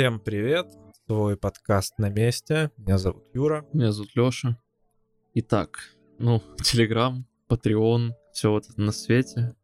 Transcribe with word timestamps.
Всем 0.00 0.18
привет! 0.18 0.66
Свой 1.06 1.36
подкаст 1.36 1.98
на 1.98 2.08
месте. 2.08 2.70
Меня 2.78 2.96
зовут 2.96 3.26
Юра. 3.34 3.66
Меня 3.74 3.92
зовут 3.92 4.12
Лёша. 4.14 4.56
Итак, 5.34 5.78
ну, 6.18 6.42
Телеграм, 6.64 7.26
Patreon, 7.50 8.12
все 8.32 8.50
вот 8.50 8.64
это 8.70 8.80
на 8.80 8.92
свете. 8.92 9.54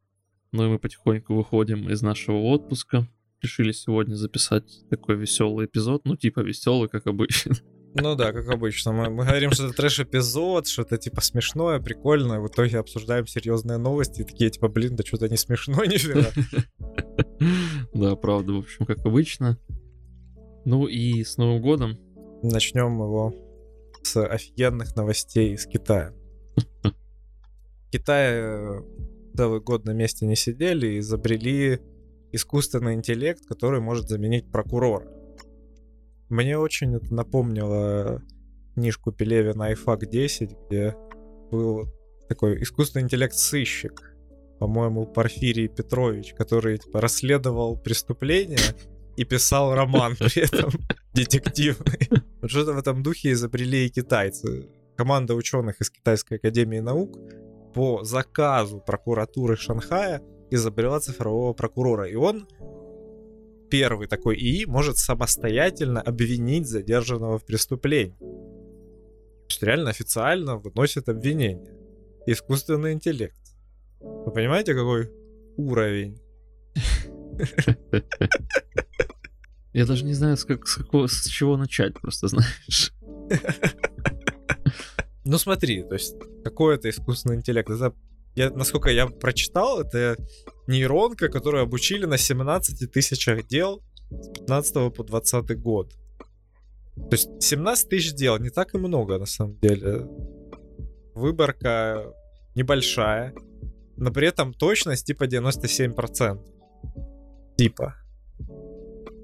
Ну 0.53 0.67
и 0.67 0.69
мы 0.69 0.79
потихоньку 0.79 1.35
выходим 1.35 1.89
из 1.89 2.03
нашего 2.03 2.37
отпуска. 2.37 3.09
Решили 3.41 3.73
сегодня 3.73 4.15
записать 4.15 4.87
такой 4.91 5.17
веселый 5.17 5.65
эпизод. 5.65 6.03
Ну, 6.05 6.17
типа 6.17 6.41
веселый, 6.41 6.91
как 6.91 7.07
обычно. 7.07 7.55
Ну 7.99 8.15
да, 8.15 8.31
как 8.35 8.47
обычно. 8.51 8.93
Мы, 8.93 9.09
мы 9.09 9.25
говорим, 9.25 9.53
что 9.53 9.65
это 9.65 9.75
трэш-эпизод, 9.75 10.69
что 10.69 10.83
это 10.83 10.99
типа 10.99 11.23
смешное, 11.23 11.81
прикольное. 11.81 12.41
В 12.41 12.49
итоге 12.49 12.79
обсуждаем 12.79 13.27
серьезные 13.27 13.79
новости 13.79 14.21
и 14.21 14.25
такие 14.25 14.51
типа, 14.51 14.69
блин, 14.69 14.97
да 14.97 15.03
что-то 15.03 15.31
не 15.31 15.39
смешно 15.39 15.83
нифига. 15.83 16.27
Да, 17.95 18.17
правда, 18.17 18.53
в 18.53 18.59
общем, 18.59 18.85
как 18.85 18.99
обычно. 19.07 19.59
Ну 20.67 20.89
и 20.89 21.23
с 21.23 21.37
Новым 21.37 21.63
годом. 21.63 21.97
Начнем 22.43 22.95
его 22.95 23.33
с 24.03 24.21
офигенных 24.21 24.97
новостей 24.97 25.55
из 25.55 25.65
Китая. 25.65 26.13
В 26.83 27.91
Китае 27.93 28.43
э, 28.43 28.83
целый 29.37 29.61
год 29.61 29.85
на 29.85 29.93
месте 29.93 30.27
не 30.27 30.35
сидели 30.35 30.89
и 30.89 30.99
изобрели 30.99 31.79
искусственный 32.33 32.95
интеллект, 32.95 33.47
который 33.47 33.81
может 33.81 34.09
заменить 34.09 34.51
прокурора. 34.51 35.09
Мне 36.31 36.59
очень 36.59 36.97
это 36.97 37.15
напомнило 37.15 38.21
книжку 38.75 39.13
Пелевина 39.13 39.67
«Айфак 39.67 40.03
10», 40.03 40.67
где 40.67 40.97
был 41.53 41.87
такой 42.29 42.61
искусственный 42.61 43.05
интеллект-сыщик, 43.05 44.17
по-моему, 44.59 45.07
Порфирий 45.07 45.69
Петрович, 45.69 46.35
который 46.35 46.79
типа, 46.79 47.01
расследовал 47.01 47.79
преступления 47.79 48.75
и 49.17 49.25
писал 49.25 49.75
роман 49.75 50.17
при 50.19 50.43
этом 50.43 50.71
детективный. 51.15 52.09
Вот 52.41 52.51
что-то 52.51 52.73
в 52.73 52.79
этом 52.79 53.03
духе 53.03 53.33
изобрели 53.33 53.87
и 53.87 53.91
китайцы. 53.91 54.69
Команда 54.97 55.35
ученых 55.35 55.81
из 55.81 55.91
Китайской 55.91 56.35
академии 56.35 56.81
наук 56.81 57.19
по 57.75 58.05
заказу 58.05 58.81
прокуратуры 58.81 59.57
Шанхая 59.57 60.23
изобрела 60.51 61.01
цифрового 61.01 61.53
прокурора. 61.53 62.09
И 62.09 62.15
он 62.15 62.49
первый 63.71 64.07
такой 64.07 64.37
ИИ 64.37 64.65
может 64.65 64.97
самостоятельно 64.97 66.01
обвинить 66.01 66.69
задержанного 66.69 67.39
в 67.39 67.45
преступлении. 67.45 68.17
То 68.19 69.51
есть 69.51 69.63
реально 69.63 69.91
официально 69.91 70.57
выносит 70.57 71.09
обвинение. 71.09 71.75
Искусственный 72.27 72.93
интеллект. 72.93 73.37
Вы 74.01 74.33
понимаете, 74.33 74.75
какой 74.75 75.11
уровень? 75.57 76.21
Я 79.77 79.85
даже 79.85 80.07
не 80.07 80.15
знаю, 80.15 80.39
с, 80.39 80.45
как, 80.47 80.67
с, 80.67 80.77
какого, 80.77 81.07
с 81.07 81.27
чего 81.27 81.59
начать, 81.59 82.01
просто 82.01 82.29
знаешь. 82.29 82.93
Ну 85.29 85.39
смотри, 85.39 85.83
то 85.83 85.95
есть 85.95 86.15
какой 86.45 86.77
это 86.77 86.89
искусственный 86.89 87.35
интеллект? 87.35 87.69
Это, 87.69 87.93
я, 88.37 88.51
насколько 88.51 88.91
я 88.91 89.09
прочитал, 89.09 89.81
это 89.81 90.17
нейронка, 90.69 91.29
которую 91.29 91.65
обучили 91.65 92.07
на 92.07 92.17
17 92.17 92.93
тысячах 92.93 93.49
дел 93.49 93.83
с 94.09 94.29
15 94.39 94.95
по 94.95 95.03
20 95.03 95.59
год. 95.61 95.93
То 96.95 97.09
есть 97.11 97.29
17 97.43 97.89
тысяч 97.89 98.15
дел 98.15 98.39
не 98.39 98.51
так 98.51 98.75
и 98.75 98.79
много 98.79 99.19
на 99.19 99.27
самом 99.27 99.59
деле. 99.59 100.07
Выборка 101.15 102.15
небольшая, 102.55 103.35
но 103.97 104.13
при 104.13 104.29
этом 104.29 104.55
точность 104.55 105.07
типа 105.07 105.25
97%. 105.25 106.39
Типа. 107.59 107.97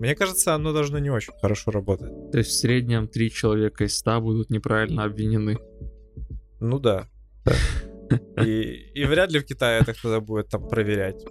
Мне 0.02 0.16
кажется, 0.16 0.52
оно 0.52 0.72
должно 0.72 0.98
не 0.98 1.10
очень 1.10 1.32
хорошо 1.40 1.70
работать. 1.70 2.32
То 2.32 2.38
есть 2.38 2.50
в 2.50 2.54
среднем 2.54 3.06
три 3.06 3.30
человека 3.30 3.84
из 3.84 3.96
ста 3.96 4.18
будут 4.18 4.50
неправильно 4.50 5.04
обвинены. 5.04 5.58
Ну 6.58 6.80
да. 6.80 7.06
И, 8.44 8.90
и 8.94 9.04
вряд 9.04 9.30
ли 9.30 9.38
в 9.38 9.44
Китае 9.44 9.80
это 9.80 9.92
кто-то 9.94 10.20
будет 10.20 10.48
там 10.48 10.68
проверять. 10.68 11.24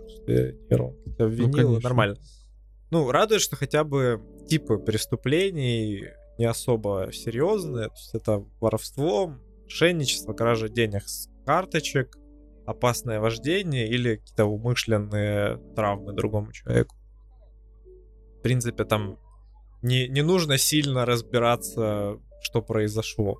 Обвинил, 1.20 1.74
ну, 1.74 1.80
нормально. 1.82 2.16
Ну, 2.92 3.12
радует, 3.12 3.42
что 3.42 3.58
хотя 3.58 3.84
бы 3.84 4.22
типы 4.48 4.78
преступлений 4.78 6.06
не 6.38 6.46
особо 6.46 7.10
серьезные. 7.12 7.88
То 7.88 7.96
есть 7.96 8.16
это 8.16 8.46
воровство, 8.62 9.36
мошенничество, 9.66 10.32
кража 10.32 10.70
денег 10.70 11.10
с 11.10 11.28
карточек, 11.46 12.18
опасное 12.66 13.20
вождение 13.20 13.90
или 13.90 14.16
какие-то 14.16 14.46
умышленные 14.46 15.60
травмы 15.76 16.14
другому 16.14 16.54
человеку. 16.54 16.96
В 18.42 18.44
принципе, 18.44 18.86
там 18.86 19.20
не, 19.84 20.08
не 20.08 20.24
нужно 20.24 20.58
сильно 20.58 21.06
разбираться, 21.06 22.18
что 22.42 22.64
произошло. 22.64 23.40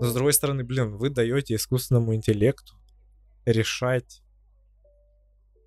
Но 0.00 0.08
с 0.08 0.12
другой 0.14 0.32
стороны, 0.32 0.64
блин, 0.64 0.96
вы 0.96 1.10
даете 1.10 1.54
искусственному 1.54 2.12
интеллекту 2.16 2.74
решать 3.46 4.20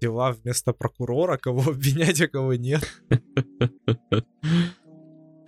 дела 0.01 0.33
вместо 0.33 0.73
прокурора, 0.73 1.37
кого 1.37 1.61
обвинять, 1.71 2.19
а 2.19 2.27
кого 2.27 2.55
нет. 2.55 2.83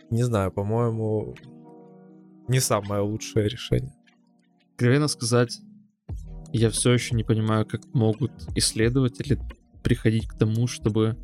Не 0.09 0.23
знаю, 0.23 0.53
по-моему, 0.53 1.35
не 2.47 2.61
самое 2.61 3.01
лучшее 3.01 3.49
решение. 3.49 3.93
Откровенно 4.71 5.09
сказать, 5.09 5.59
я 6.53 6.69
все 6.69 6.93
еще 6.93 7.13
не 7.13 7.25
понимаю, 7.25 7.65
как 7.65 7.93
могут 7.93 8.31
исследователи 8.55 9.37
приходить 9.83 10.29
к 10.29 10.37
тому, 10.37 10.65
чтобы 10.67 11.17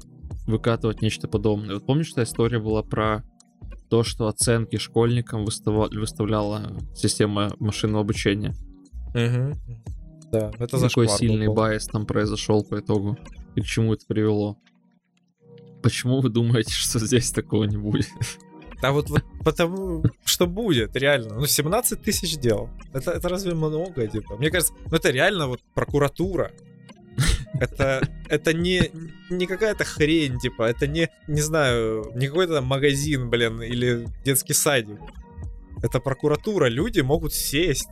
выкатывать 0.45 1.01
нечто 1.01 1.27
подобное. 1.27 1.75
Вот 1.75 1.85
помнишь, 1.85 2.07
что 2.07 2.23
история 2.23 2.59
была 2.59 2.83
про 2.83 3.23
то, 3.89 4.03
что 4.03 4.27
оценки 4.27 4.77
школьникам 4.77 5.45
выставляла, 5.45 5.89
выставляла 5.89 6.77
система 6.95 7.53
машинного 7.59 8.01
обучения. 8.01 8.53
Угу. 9.09 9.81
Да, 10.31 10.51
это 10.57 10.79
Какой 10.79 11.07
сильный 11.07 11.47
был. 11.47 11.53
байс 11.53 11.85
там 11.85 12.05
произошел 12.07 12.63
по 12.63 12.79
итогу 12.79 13.17
и 13.55 13.61
к 13.61 13.65
чему 13.65 13.93
это 13.93 14.05
привело. 14.07 14.57
Почему 15.83 16.21
вы 16.21 16.29
думаете, 16.29 16.71
что 16.71 16.99
здесь 16.99 17.31
такого 17.31 17.65
не 17.65 17.77
будет? 17.77 18.07
А 18.81 18.91
вот, 18.91 19.09
вот 19.09 19.23
потому, 19.45 20.03
что 20.25 20.45
будет, 20.45 20.95
реально. 20.95 21.35
Ну, 21.35 21.45
17 21.45 22.01
тысяч 22.01 22.37
дел. 22.37 22.69
Это, 22.91 23.11
это 23.11 23.29
разве 23.29 23.53
много, 23.53 24.07
типа? 24.07 24.35
Мне 24.35 24.49
кажется, 24.49 24.73
ну 24.87 24.97
это 24.97 25.09
реально 25.09 25.47
вот 25.47 25.61
прокуратура. 25.73 26.51
Это, 27.59 28.07
это 28.29 28.53
не, 28.53 28.91
не 29.29 29.45
какая-то 29.45 29.83
хрень, 29.83 30.39
типа, 30.39 30.63
это 30.63 30.87
не, 30.87 31.09
не 31.27 31.41
знаю, 31.41 32.11
не 32.15 32.27
какой-то 32.27 32.61
магазин, 32.61 33.29
блин, 33.29 33.61
или 33.61 34.07
детский 34.25 34.53
садик. 34.53 34.99
Это 35.83 35.99
прокуратура, 35.99 36.67
люди 36.67 37.01
могут 37.01 37.33
сесть 37.33 37.89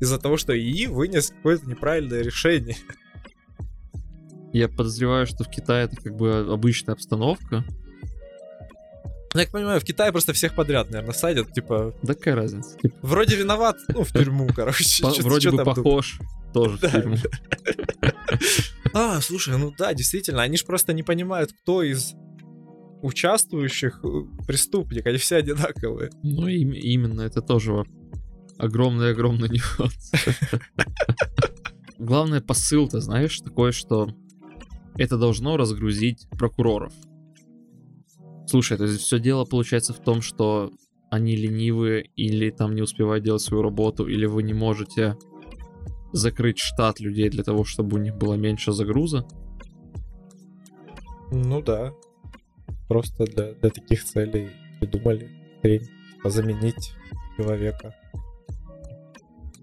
из-за 0.00 0.18
того, 0.18 0.36
что 0.36 0.56
ИИ 0.56 0.86
вынес 0.86 1.30
какое-то 1.30 1.66
неправильное 1.66 2.22
решение. 2.22 2.76
Я 4.52 4.68
подозреваю, 4.68 5.26
что 5.26 5.44
в 5.44 5.50
Китае 5.50 5.84
это 5.84 5.96
как 5.96 6.16
бы 6.16 6.46
обычная 6.50 6.94
обстановка. 6.94 7.64
Ну, 9.34 9.40
я 9.40 9.46
понимаю, 9.46 9.80
в 9.80 9.84
Китае 9.84 10.10
просто 10.10 10.32
всех 10.32 10.54
подряд, 10.54 10.90
наверное, 10.90 11.12
садят, 11.12 11.52
типа... 11.52 11.94
Да 12.02 12.14
какая 12.14 12.34
разница? 12.34 12.78
Вроде 13.02 13.36
виноват, 13.36 13.76
ну, 13.88 14.02
в 14.02 14.12
тюрьму, 14.12 14.48
короче. 14.54 15.04
Вроде 15.20 15.50
бы 15.50 15.64
похож, 15.64 16.18
тоже 16.54 16.78
в 16.78 16.80
тюрьму. 16.80 17.16
А, 18.94 19.20
слушай, 19.20 19.56
ну 19.58 19.72
да, 19.76 19.94
действительно, 19.94 20.42
они 20.42 20.56
же 20.56 20.64
просто 20.64 20.92
не 20.92 21.02
понимают, 21.02 21.52
кто 21.52 21.82
из 21.82 22.14
участвующих 23.02 24.00
э, 24.04 24.08
преступник, 24.46 25.06
они 25.06 25.18
все 25.18 25.36
одинаковые. 25.36 26.10
Ну, 26.22 26.48
и, 26.48 26.62
именно, 26.62 27.22
это 27.22 27.40
тоже 27.40 27.84
огромный-огромный 28.58 29.48
нюанс. 29.78 30.12
Главный 31.98 32.40
посыл, 32.40 32.88
ты 32.88 33.00
знаешь, 33.00 33.38
такое, 33.40 33.72
что 33.72 34.08
это 34.96 35.16
должно 35.16 35.56
разгрузить 35.56 36.28
прокуроров. 36.30 36.92
Слушай, 38.46 38.78
то 38.78 38.84
есть 38.84 39.00
все 39.00 39.18
дело 39.18 39.44
получается 39.44 39.92
в 39.92 40.02
том, 40.02 40.22
что 40.22 40.72
они 41.10 41.36
ленивые 41.36 42.04
или 42.16 42.50
там 42.50 42.74
не 42.74 42.82
успевают 42.82 43.24
делать 43.24 43.42
свою 43.42 43.62
работу, 43.62 44.06
или 44.06 44.26
вы 44.26 44.42
не 44.42 44.54
можете 44.54 45.16
закрыть 46.12 46.58
штат 46.58 47.00
людей 47.00 47.28
для 47.30 47.44
того, 47.44 47.64
чтобы 47.64 47.96
у 47.96 48.00
них 48.00 48.16
было 48.16 48.34
меньше 48.34 48.72
загруза? 48.72 49.26
Ну 51.30 51.62
да. 51.62 51.92
Просто 52.88 53.24
для, 53.26 53.52
для 53.52 53.70
таких 53.70 54.04
целей 54.04 54.50
придумали 54.80 55.30
заменить 56.24 56.92
человека. 57.36 57.94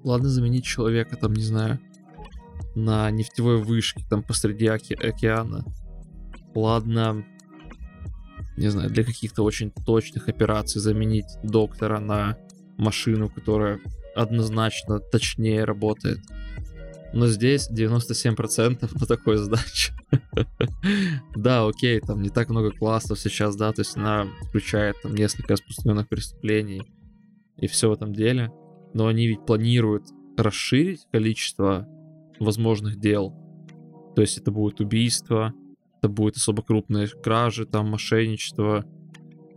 Ладно, 0.04 0.30
заменить 0.30 0.66
человека, 0.66 1.18
там, 1.18 1.34
не 1.34 1.44
знаю, 1.44 1.80
на 2.76 3.10
нефтевой 3.10 3.62
вышке, 3.62 4.04
там, 4.10 4.22
посреди 4.22 4.68
оке- 4.68 4.96
океана. 4.96 5.66
Ладно, 6.54 7.26
не 8.58 8.70
знаю, 8.70 8.90
для 8.90 9.04
каких-то 9.04 9.44
очень 9.44 9.72
точных 9.72 10.30
операций 10.30 10.80
заменить 10.80 11.26
доктора 11.44 12.00
на 12.00 12.38
машину, 12.78 13.30
которая 13.30 13.80
однозначно 14.16 15.00
точнее 15.00 15.64
работает. 15.64 16.20
Но 17.14 17.28
здесь 17.28 17.70
97% 17.70 18.90
на 19.00 19.06
такой 19.06 19.38
задаче. 19.38 19.94
да, 21.36 21.66
окей, 21.66 22.00
там 22.02 22.22
не 22.22 22.30
так 22.30 22.50
много 22.50 22.72
классов 22.72 23.20
сейчас, 23.20 23.56
да, 23.56 23.72
то 23.72 23.82
есть 23.82 23.96
она 23.96 24.28
включает 24.50 25.02
там 25.02 25.16
несколько 25.16 25.54
распространенных 25.54 26.10
преступлений 26.10 26.84
и 27.58 27.68
все 27.68 27.90
в 27.90 27.94
этом 27.94 28.14
деле. 28.14 28.52
Но 28.94 29.08
они 29.08 29.28
ведь 29.28 29.46
планируют 29.46 30.04
расширить 30.38 31.08
количество 31.12 31.88
возможных 32.40 33.00
дел. 33.00 33.34
То 34.16 34.22
есть 34.22 34.38
это 34.38 34.52
будет 34.52 34.82
убийство, 34.82 35.54
это 36.00 36.10
будет 36.10 36.38
особо 36.38 36.64
крупные 36.64 37.08
кражи, 37.08 37.66
там 37.66 37.90
мошенничество, 37.90 38.86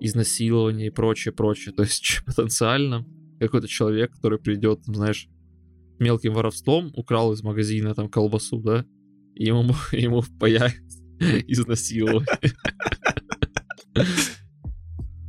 изнасилование 0.01 0.89
и 0.89 0.91
прочее, 0.91 1.33
прочее. 1.33 1.75
То 1.75 1.83
есть 1.83 2.23
потенциально 2.27 3.05
какой-то 3.39 3.69
человек, 3.69 4.13
который 4.13 4.39
придет, 4.39 4.85
там, 4.85 4.95
знаешь, 4.95 5.29
мелким 5.99 6.35
воровством, 6.35 6.93
украл 6.97 7.33
из 7.33 7.43
магазина 7.43 7.95
там 7.95 8.09
колбасу, 8.09 8.61
да, 8.61 8.85
и 9.35 9.47
ему, 9.47 9.75
ему 9.93 10.23
появится 10.39 10.99
изнасилование. 11.47 12.27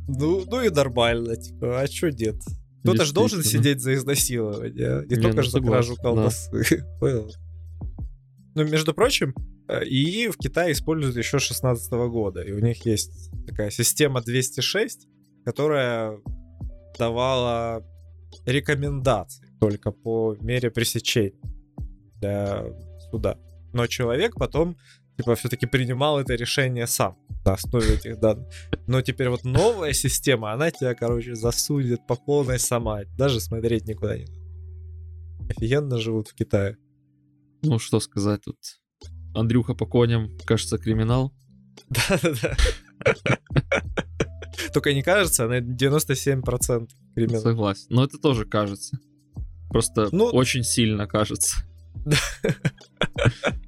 Ну, 0.08 0.44
ну 0.46 0.62
и 0.62 0.70
нормально, 0.70 1.36
типа, 1.36 1.80
а 1.80 1.88
чё 1.88 2.10
нет? 2.10 2.36
Кто-то 2.82 3.04
же 3.04 3.12
должен 3.12 3.42
сидеть 3.42 3.80
за 3.80 3.94
изнасилование, 3.94 5.04
не, 5.06 5.16
не 5.16 5.22
только 5.22 5.42
же 5.42 5.50
за 5.50 5.60
кражу 5.60 5.96
колбасы. 5.96 6.50
Понял? 7.00 7.30
Ну, 8.54 8.64
между 8.64 8.94
прочим, 8.94 9.34
э, 9.68 9.84
ИИ 9.84 10.28
в 10.28 10.36
Китае 10.36 10.72
используют 10.72 11.16
еще 11.16 11.38
16 11.38 11.92
года, 12.08 12.40
и 12.40 12.52
у 12.52 12.58
них 12.58 12.84
есть 12.86 13.30
такая 13.46 13.70
система 13.70 14.22
206, 14.22 15.06
которая 15.44 16.18
давала 16.98 17.84
рекомендации 18.46 19.46
только 19.60 19.90
по 19.92 20.36
мере 20.40 20.70
пресечения 20.70 21.40
для 22.20 22.64
суда. 23.10 23.38
Но 23.72 23.86
человек 23.86 24.34
потом, 24.36 24.76
типа, 25.16 25.34
все-таки 25.34 25.66
принимал 25.66 26.20
это 26.20 26.34
решение 26.34 26.86
сам 26.86 27.16
на 27.44 27.54
основе 27.54 27.94
этих 27.94 28.18
данных. 28.18 28.48
Но 28.86 29.02
теперь 29.02 29.28
вот 29.28 29.44
новая 29.44 29.92
система, 29.92 30.52
она 30.52 30.70
тебя, 30.70 30.94
короче, 30.94 31.34
засудит 31.34 32.06
по 32.06 32.16
полной 32.16 32.58
сама. 32.58 33.02
Даже 33.16 33.40
смотреть 33.40 33.86
никуда 33.86 34.16
не 34.18 34.26
надо. 34.26 34.40
Офигенно 35.50 35.98
живут 35.98 36.28
в 36.28 36.34
Китае. 36.34 36.76
Ну, 37.62 37.78
что 37.78 38.00
сказать 38.00 38.42
тут. 38.44 38.56
Андрюха 39.34 39.74
по 39.74 39.86
коням, 39.86 40.36
кажется, 40.44 40.78
криминал. 40.78 41.32
Да-да-да. 41.88 42.56
Только 44.72 44.92
не 44.94 45.02
кажется, 45.02 45.44
она 45.44 45.60
97% 45.60 46.88
криминал. 47.26 47.42
Согласен. 47.42 47.86
Но 47.90 48.04
это 48.04 48.18
тоже 48.18 48.44
кажется. 48.44 48.98
Просто 49.68 50.08
ну... 50.12 50.26
очень 50.26 50.64
сильно 50.64 51.06
кажется. 51.06 51.56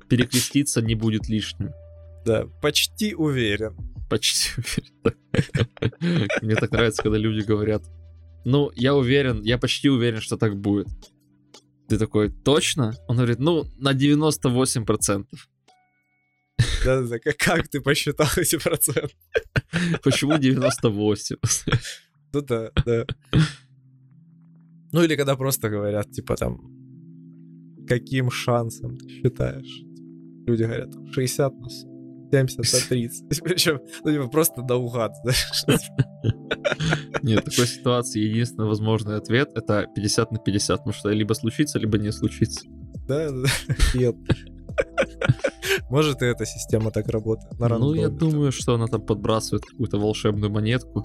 Перекреститься 0.08 0.82
не 0.82 0.94
будет 0.94 1.28
лишним. 1.28 1.72
Да, 2.24 2.46
почти 2.60 3.14
уверен. 3.14 3.76
Почти 4.08 4.50
уверен. 4.56 5.18
Мне 6.42 6.56
так 6.56 6.70
нравится, 6.70 7.02
когда 7.02 7.18
люди 7.18 7.44
говорят, 7.44 7.82
ну, 8.44 8.70
я 8.74 8.94
уверен, 8.94 9.42
я 9.42 9.58
почти 9.58 9.88
уверен, 9.88 10.20
что 10.20 10.36
так 10.36 10.56
будет. 10.56 10.88
Ты 11.88 11.98
такой, 11.98 12.30
точно? 12.30 12.94
Он 13.06 13.16
говорит, 13.16 13.38
ну, 13.38 13.64
на 13.78 13.92
98%. 13.92 15.26
Да-да-да, 16.84 17.18
как 17.38 17.68
ты 17.68 17.80
посчитал 17.80 18.28
эти 18.36 18.58
проценты? 18.58 19.14
Почему 20.02 20.38
98? 20.38 21.36
Ну 22.32 22.40
да, 22.42 22.70
да. 22.86 23.06
Ну 24.92 25.02
или 25.02 25.16
когда 25.16 25.36
просто 25.36 25.70
говорят, 25.70 26.10
типа 26.10 26.36
там, 26.36 26.60
каким 27.86 28.30
шансом 28.30 28.96
ты 28.96 29.08
считаешь? 29.08 29.82
Люди 30.46 30.64
говорят, 30.64 30.90
60 31.12 31.52
на 31.54 31.68
70 32.32 32.58
на 32.58 32.88
30. 32.88 33.42
Причем, 33.42 33.80
ну, 34.04 34.10
типа, 34.12 34.28
просто 34.28 34.62
наугад, 34.62 35.12
знаешь. 35.22 35.88
Нет, 37.22 37.46
в 37.46 37.50
такой 37.50 37.66
ситуации 37.66 38.20
единственный 38.20 38.66
возможный 38.66 39.16
ответ— 39.16 39.50
это 39.54 39.86
50 39.94 40.32
на 40.32 40.38
50, 40.38 40.78
потому 40.78 40.92
что 40.92 41.10
либо 41.10 41.34
случится, 41.34 41.78
либо 41.78 41.98
не 41.98 42.10
случится. 42.12 42.62
Да, 43.06 43.30
да, 43.30 43.48
нет. 43.94 44.16
Может, 45.90 46.22
и 46.22 46.26
эта 46.26 46.46
система 46.46 46.90
так 46.90 47.08
работает. 47.08 47.58
На 47.58 47.68
ну, 47.78 47.94
я 47.94 48.08
думаю, 48.08 48.52
что 48.52 48.74
она 48.74 48.86
там 48.86 49.02
подбрасывает 49.02 49.64
какую-то 49.64 49.98
волшебную 49.98 50.50
монетку. 50.50 51.04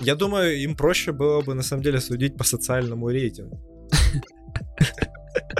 Я 0.00 0.14
думаю, 0.14 0.56
им 0.62 0.76
проще 0.76 1.12
было 1.12 1.40
бы 1.40 1.54
на 1.54 1.62
самом 1.62 1.82
деле 1.82 2.00
судить 2.00 2.36
по 2.36 2.44
социальному 2.44 3.08
рейтингу. 3.08 3.60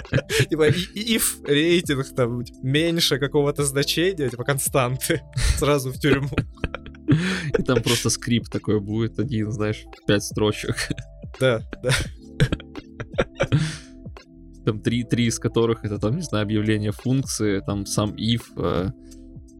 Типа, 0.49 0.69
if 0.69 1.45
рейтинг 1.45 2.15
там 2.15 2.43
меньше 2.63 3.19
какого-то 3.19 3.63
значения, 3.63 4.29
типа 4.29 4.43
константы, 4.43 5.21
сразу 5.57 5.91
в 5.91 5.99
тюрьму. 5.99 6.35
И 7.57 7.63
там 7.63 7.81
просто 7.81 8.09
скрипт 8.09 8.51
такой 8.51 8.79
будет, 8.79 9.19
один, 9.19 9.51
знаешь, 9.51 9.85
пять 10.05 10.23
строчек. 10.23 10.75
Да, 11.39 11.61
да. 11.83 11.91
Там 14.65 14.81
три, 14.81 15.03
три 15.03 15.27
из 15.27 15.39
которых 15.39 15.85
это 15.85 15.97
там, 15.97 16.17
не 16.17 16.21
знаю, 16.21 16.43
объявление 16.43 16.91
функции, 16.91 17.61
там 17.65 17.85
сам 17.85 18.13
if, 18.15 18.41
э, 18.57 18.89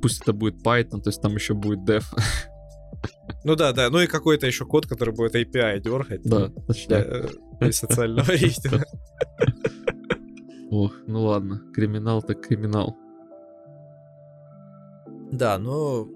пусть 0.01 0.21
это 0.21 0.33
будет 0.33 0.56
Python, 0.56 1.01
то 1.01 1.09
есть 1.09 1.21
там 1.21 1.33
еще 1.35 1.53
будет 1.53 1.80
def. 1.80 2.03
Ну 3.44 3.56
да, 3.56 3.74
да, 3.74 3.89
ну 3.89 4.00
и 4.00 4.07
какой-то 4.07 4.48
еще 4.48 4.65
код, 4.65 4.88
который 4.88 5.13
будет 5.13 5.36
API 5.36 5.80
дергать. 5.80 6.21
Да, 6.24 6.50
точнее. 6.68 7.04
Для, 7.04 7.30
для 7.59 7.71
социального 7.71 8.27
рейтинга. 8.31 8.86
Ох, 10.69 10.94
ну 11.07 11.24
ладно, 11.24 11.62
криминал 11.74 12.21
так 12.21 12.42
криминал. 12.42 12.95
Да, 15.31 15.57
ну 15.57 16.09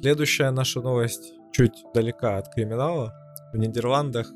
следующая 0.00 0.50
наша 0.50 0.80
новость 0.80 1.34
чуть 1.52 1.84
далека 1.94 2.38
от 2.38 2.52
криминала. 2.52 3.14
В 3.52 3.56
Нидерландах 3.56 4.30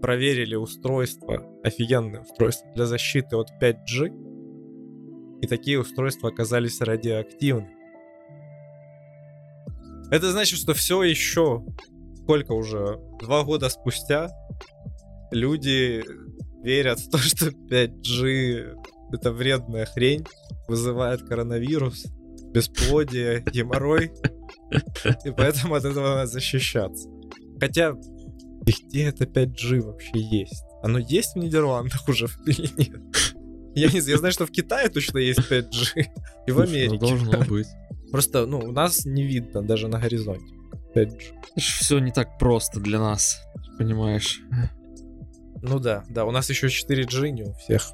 проверили 0.00 0.54
устройства, 0.54 1.44
офигенные 1.64 2.22
устройства 2.22 2.70
для 2.74 2.86
защиты 2.86 3.36
от 3.36 3.48
5G. 3.60 5.40
И 5.42 5.46
такие 5.46 5.80
устройства 5.80 6.28
оказались 6.28 6.80
радиоактивны. 6.80 7.75
Это 10.10 10.30
значит, 10.30 10.58
что 10.58 10.74
все 10.74 11.02
еще, 11.02 11.64
сколько 12.22 12.52
уже, 12.52 12.98
два 13.20 13.44
года 13.44 13.68
спустя, 13.68 14.30
люди 15.30 16.02
верят 16.62 17.00
в 17.00 17.10
то, 17.10 17.18
что 17.18 17.46
5G 17.46 18.76
это 19.12 19.32
вредная 19.32 19.86
хрень, 19.86 20.26
вызывает 20.68 21.22
коронавирус, 21.22 22.06
бесплодие, 22.52 23.44
геморрой. 23.52 24.12
И 25.24 25.30
поэтому 25.30 25.74
от 25.74 25.84
этого 25.84 26.16
надо 26.16 26.26
защищаться. 26.26 27.08
Хотя, 27.60 27.94
где 28.62 29.04
это 29.04 29.24
5G 29.24 29.80
вообще 29.80 30.18
есть? 30.18 30.64
Оно 30.82 30.98
есть 30.98 31.34
в 31.34 31.38
Нидерландах 31.38 32.08
уже 32.08 32.26
или 32.46 32.68
нет? 32.76 33.02
Я 33.74 33.90
не 33.90 34.00
знаю, 34.00 34.12
я 34.12 34.18
знаю, 34.18 34.32
что 34.32 34.46
в 34.46 34.50
Китае 34.50 34.88
точно 34.88 35.18
есть 35.18 35.40
5G. 35.40 36.06
И 36.46 36.50
в 36.50 36.56
ну, 36.56 36.62
Америке. 36.62 36.98
Должно 36.98 37.38
быть. 37.44 37.66
Просто, 38.16 38.46
ну, 38.46 38.60
у 38.60 38.72
нас 38.72 39.04
не 39.04 39.24
видно 39.24 39.60
даже 39.60 39.88
на 39.88 40.00
горизонте. 40.00 40.54
5G. 40.94 41.34
Все 41.58 41.98
не 41.98 42.10
так 42.10 42.38
просто 42.38 42.80
для 42.80 42.98
нас, 42.98 43.42
понимаешь. 43.76 44.40
Ну 45.60 45.78
да, 45.78 46.02
да, 46.08 46.24
у 46.24 46.30
нас 46.30 46.48
еще 46.48 46.68
4G 46.68 47.28
не 47.28 47.42
у 47.42 47.52
всех. 47.52 47.92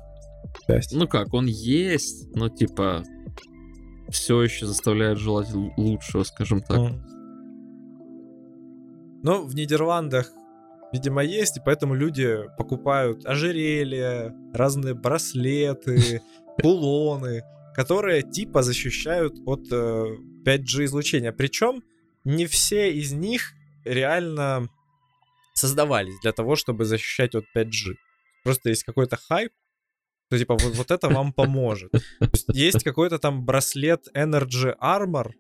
Часть. 0.65 0.93
Ну 0.93 1.09
как, 1.09 1.35
он 1.35 1.47
есть, 1.47 2.33
но 2.37 2.49
типа 2.49 3.03
все 4.11 4.41
еще 4.43 4.65
заставляет 4.67 5.19
желать 5.19 5.53
лучшего, 5.77 6.23
скажем 6.23 6.63
так. 6.63 6.79
Mm. 6.79 7.01
Но 9.25 9.43
в 9.43 9.57
Нидерландах, 9.57 10.31
видимо, 10.93 11.25
есть, 11.25 11.57
и 11.57 11.63
поэтому 11.65 11.95
люди 11.95 12.39
покупают 12.57 13.27
ожерелья, 13.27 14.33
разные 14.55 14.95
браслеты, 14.95 16.23
кулоны, 16.63 17.43
которые 17.75 18.23
типа 18.23 18.63
защищают 18.63 19.35
от 19.47 19.71
5G 19.71 20.81
э, 20.81 20.85
излучения. 20.85 21.33
Причем 21.33 21.83
не 22.25 22.47
все 22.47 22.93
из 22.93 23.13
них 23.13 23.53
реально 23.85 24.69
создавались 25.55 26.19
для 26.23 26.33
того, 26.33 26.57
чтобы 26.57 26.85
защищать 26.85 27.35
от 27.35 27.45
5G. 27.57 27.95
Просто 28.45 28.71
есть 28.71 28.85
какой-то 28.85 29.17
хайп, 29.17 29.53
что 30.27 30.39
типа 30.39 30.55
вот, 30.55 30.75
вот 30.77 30.91
это 30.91 31.09
вам 31.09 31.33
поможет. 31.33 31.93
Есть, 32.21 32.49
есть 32.49 32.85
какой-то 32.85 33.19
там 33.19 33.45
браслет 33.45 34.07
Energy 34.15 34.75
Armor, 34.81 35.31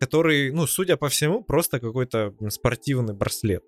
который, 0.00 0.52
ну, 0.52 0.66
судя 0.66 0.96
по 0.96 1.08
всему, 1.08 1.42
просто 1.42 1.80
какой-то 1.80 2.34
спортивный 2.48 3.14
браслет. 3.14 3.64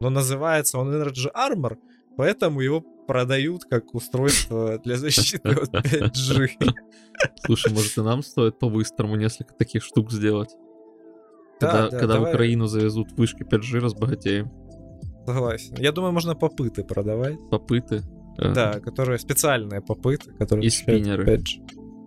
Но 0.00 0.10
называется 0.10 0.78
он 0.78 0.90
Energy 0.90 1.30
Armor, 1.34 1.76
поэтому 2.16 2.60
его 2.60 2.84
продают 3.06 3.64
как 3.64 3.94
устройство 3.94 4.78
для 4.78 4.96
защиты 4.96 5.48
от 5.50 5.74
5G. 5.74 6.48
Слушай, 7.44 7.72
может 7.72 7.96
и 7.96 8.02
нам 8.02 8.22
стоит 8.22 8.58
по-быстрому 8.58 9.16
несколько 9.16 9.54
таких 9.54 9.82
штук 9.82 10.10
сделать? 10.10 10.50
Да, 11.60 11.70
когда 11.70 11.90
да, 11.90 11.98
когда 11.98 12.20
в 12.20 12.22
Украину 12.22 12.66
завезут 12.66 13.12
вышки 13.12 13.42
5G, 13.42 13.78
разбогатеем. 13.80 14.50
Согласен. 15.26 15.74
Я 15.78 15.92
думаю, 15.92 16.12
можно 16.12 16.34
попыты 16.34 16.84
продавать. 16.84 17.38
Попыты? 17.50 18.02
Э, 18.38 18.52
Да, 18.52 18.80
которые 18.80 19.18
специальные 19.18 19.80
попыты, 19.80 20.32
которые... 20.32 20.66
И 20.66 20.70
спиннеры. 20.70 21.22
опять 21.22 21.46
же. 21.46 21.60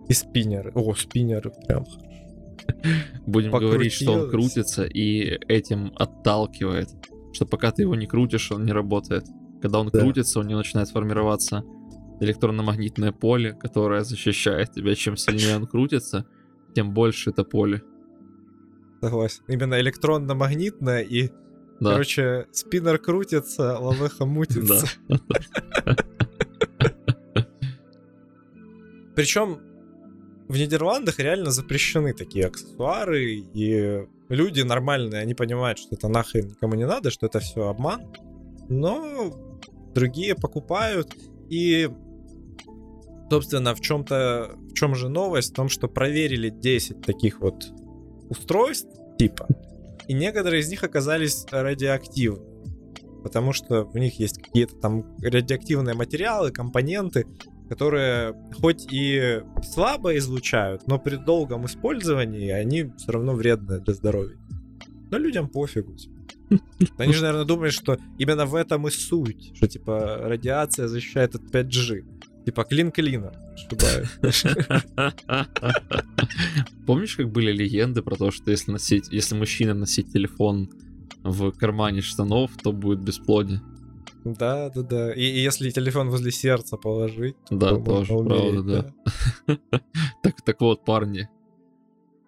И 0.08 0.12
спиннеры. 0.12 0.72
О, 0.74 0.94
спиннеры 0.94 1.50
прям. 1.66 1.84
Будем 3.26 3.50
говорить, 3.50 3.92
что 3.92 4.12
он 4.12 4.30
крутится 4.30 4.84
и 4.84 5.38
этим 5.48 5.92
отталкивает. 5.96 6.88
Что 7.32 7.46
пока 7.46 7.70
ты 7.70 7.82
его 7.82 7.94
не 7.94 8.06
крутишь, 8.06 8.50
он 8.52 8.64
не 8.64 8.72
работает. 8.72 9.24
Когда 9.62 9.80
он 9.80 9.88
Да. 9.92 10.00
крутится, 10.00 10.40
у 10.40 10.42
него 10.42 10.58
начинает 10.58 10.88
формироваться 10.90 11.64
электронно-магнитное 12.20 13.12
поле, 13.12 13.52
которое 13.54 14.02
защищает 14.04 14.72
тебя. 14.72 14.94
Чем 14.94 15.16
сильнее 15.16 15.56
он 15.56 15.66
крутится, 15.66 16.26
тем 16.74 16.92
больше 16.92 17.30
это 17.30 17.44
поле. 17.44 17.82
Согласен. 19.00 19.42
Именно 19.48 19.80
электронно-магнитное 19.80 21.02
и, 21.02 21.28
Да. 21.80 21.92
короче, 21.92 22.46
спиннер 22.52 22.98
крутится, 22.98 23.78
лавеха 23.78 24.26
мутится. 24.26 24.86
Причем 29.14 29.60
в 30.48 30.56
Нидерландах 30.56 31.18
реально 31.18 31.50
запрещены 31.50 32.14
такие 32.14 32.46
аксессуары, 32.46 33.24
и 33.54 34.06
люди 34.28 34.62
нормальные, 34.62 35.20
они 35.22 35.34
понимают, 35.34 35.78
что 35.78 35.94
это 35.94 36.08
нахрен 36.08 36.48
никому 36.48 36.74
не 36.74 36.86
надо, 36.86 37.10
что 37.10 37.26
это 37.26 37.38
все 37.40 37.68
обман, 37.68 38.02
но 38.68 39.47
другие 39.94 40.34
покупают, 40.34 41.14
и, 41.48 41.90
собственно, 43.30 43.74
в 43.74 43.80
чем-то, 43.80 44.54
в 44.70 44.74
чем 44.74 44.94
же 44.94 45.08
новость? 45.08 45.52
В 45.52 45.54
том, 45.54 45.68
что 45.68 45.88
проверили 45.88 46.50
10 46.50 47.00
таких 47.02 47.40
вот 47.40 47.66
устройств, 48.28 48.90
типа, 49.18 49.48
и 50.06 50.14
некоторые 50.14 50.60
из 50.60 50.68
них 50.68 50.84
оказались 50.84 51.46
радиоактивны, 51.50 52.44
потому 53.22 53.52
что 53.52 53.84
в 53.84 53.96
них 53.96 54.18
есть 54.18 54.42
какие-то 54.42 54.76
там 54.76 55.16
радиоактивные 55.20 55.94
материалы, 55.94 56.50
компоненты, 56.50 57.26
которые 57.68 58.34
хоть 58.60 58.90
и 58.90 59.42
слабо 59.62 60.16
излучают, 60.16 60.86
но 60.86 60.98
при 60.98 61.16
долгом 61.16 61.66
использовании 61.66 62.50
они 62.50 62.90
все 62.96 63.12
равно 63.12 63.34
вредны 63.34 63.80
для 63.80 63.94
здоровья. 63.94 64.38
Но 65.10 65.18
людям 65.18 65.48
пофигу. 65.48 65.94
типа. 65.94 66.17
Они 66.96 67.12
же, 67.12 67.22
наверное, 67.22 67.44
думают, 67.44 67.74
что 67.74 67.98
именно 68.18 68.46
в 68.46 68.54
этом 68.54 68.86
и 68.88 68.90
суть, 68.90 69.52
что 69.56 69.68
типа 69.68 70.18
радиация 70.22 70.88
защищает 70.88 71.34
от 71.34 71.42
5G. 71.42 72.04
Типа 72.46 72.64
клин 72.64 72.90
клина. 72.90 73.32
Помнишь, 76.86 77.16
как 77.16 77.30
были 77.30 77.52
легенды 77.52 78.02
про 78.02 78.16
то, 78.16 78.30
что 78.30 78.50
если 78.50 78.72
носить, 78.72 79.08
если 79.10 79.34
мужчина 79.34 79.74
носить 79.74 80.12
телефон 80.12 80.70
в 81.22 81.52
кармане 81.52 82.00
штанов, 82.00 82.52
то 82.62 82.72
будет 82.72 83.00
бесплодие? 83.00 83.60
Да, 84.24 84.70
да, 84.70 84.82
да. 84.82 85.12
И, 85.12 85.22
и 85.22 85.40
если 85.40 85.70
телефон 85.70 86.10
возле 86.10 86.30
сердца 86.30 86.76
положить, 86.76 87.36
Да, 87.50 87.70
то 87.70 87.78
тоже 87.78 88.14
умереть, 88.14 88.64
правда, 88.64 88.94
да. 89.46 89.58
Так, 90.22 90.42
так 90.42 90.60
вот, 90.60 90.84
парни, 90.84 91.28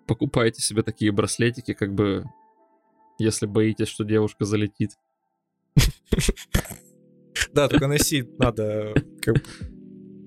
покупайте 0.07 0.63
себе 0.63 0.83
такие 0.83 1.13
браслетики, 1.13 1.73
как 1.73 1.95
бы, 1.95 2.25
если 3.21 3.47
боитесь, 3.47 3.89
что 3.89 4.05
девушка 4.05 4.45
залетит. 4.45 4.91
Да, 7.53 7.69
только 7.69 7.89
носить 7.89 8.39
надо 8.39 8.95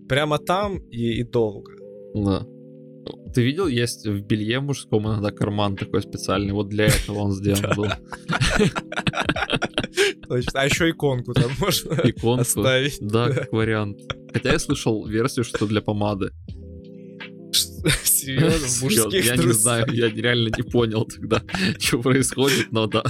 прямо 0.09 0.39
там 0.39 0.77
и, 0.89 1.23
долго. 1.23 1.71
Да. 2.13 2.45
Ты 3.33 3.43
видел, 3.43 3.67
есть 3.67 4.05
в 4.05 4.21
белье 4.21 4.59
мужском 4.59 5.07
иногда 5.07 5.31
карман 5.31 5.75
такой 5.75 6.01
специальный, 6.01 6.53
вот 6.53 6.69
для 6.69 6.85
этого 6.87 7.19
он 7.19 7.31
сделан 7.31 7.75
был. 7.75 7.85
Точно. 10.27 10.61
А 10.61 10.65
еще 10.65 10.89
иконку 10.89 11.33
там 11.33 11.51
можно 11.59 11.93
Иконку. 12.03 12.41
оставить. 12.41 12.97
Да, 13.01 13.29
как 13.29 13.51
вариант. 13.51 13.99
Хотя 14.33 14.53
я 14.53 14.59
слышал 14.59 15.05
версию, 15.05 15.45
что 15.45 15.67
для 15.67 15.81
помады. 15.81 16.31
Серьезно, 18.03 18.67
в 18.67 18.81
мужских 18.83 19.25
Я 19.25 19.35
не 19.35 19.51
знаю, 19.51 19.85
я 19.91 20.09
реально 20.09 20.49
не 20.55 20.63
понял 20.63 21.05
тогда, 21.05 21.41
что 21.79 21.99
происходит, 22.01 22.71
но 22.71 22.87
да. 22.87 23.03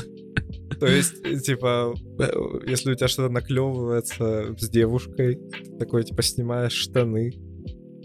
То 0.79 0.87
есть, 0.87 1.45
типа, 1.45 1.93
э, 2.19 2.31
если 2.67 2.91
у 2.91 2.95
тебя 2.95 3.07
что-то 3.07 3.29
наклевывается 3.31 4.55
с 4.57 4.69
девушкой, 4.69 5.39
такой, 5.79 6.03
типа, 6.03 6.21
снимаешь 6.23 6.73
штаны, 6.73 7.31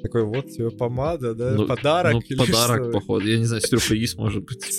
такой, 0.02 0.24
вот 0.24 0.48
тебе 0.50 0.70
помада, 0.70 1.34
да, 1.34 1.54
Ну, 1.54 1.66
подарок 1.66 2.12
Ну, 2.14 2.20
или 2.20 2.38
подарок, 2.38 2.82
что? 2.84 2.92
походу. 2.92 3.26
Я 3.26 3.38
не 3.38 3.44
знаю, 3.46 3.62
сюрприз, 3.62 4.16
может 4.16 4.44
быть. 4.44 4.78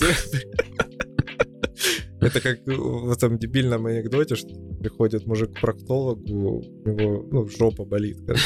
Это 2.20 2.40
как 2.40 2.60
в 2.66 3.10
этом 3.10 3.38
дебильном 3.38 3.86
анекдоте, 3.86 4.36
что 4.36 4.48
приходит 4.78 5.26
мужик 5.26 5.56
к 5.56 5.60
проктологу, 5.60 6.62
у 6.84 6.88
него, 6.88 7.26
ну, 7.30 7.48
жопа 7.48 7.84
болит, 7.84 8.18
короче. 8.26 8.44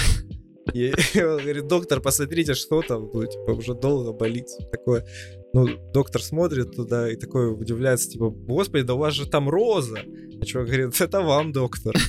И 0.72 0.92
он 1.16 1.38
говорит, 1.38 1.66
доктор, 1.66 2.00
посмотрите, 2.00 2.54
что 2.54 2.82
там, 2.82 3.10
ну, 3.12 3.26
типа, 3.26 3.50
уже 3.50 3.74
долго 3.74 4.12
болит. 4.12 4.46
Такое, 4.72 5.06
ну, 5.52 5.68
доктор 5.92 6.22
смотрит 6.22 6.74
туда 6.74 7.10
и 7.10 7.16
такой 7.16 7.52
удивляется, 7.52 8.08
типа, 8.10 8.30
господи, 8.30 8.84
да 8.84 8.94
у 8.94 8.98
вас 8.98 9.14
же 9.14 9.28
там 9.28 9.48
роза. 9.48 9.98
А 10.40 10.44
чувак 10.44 10.66
говорит, 10.68 11.00
это 11.00 11.20
вам, 11.20 11.52
доктор. 11.52 11.94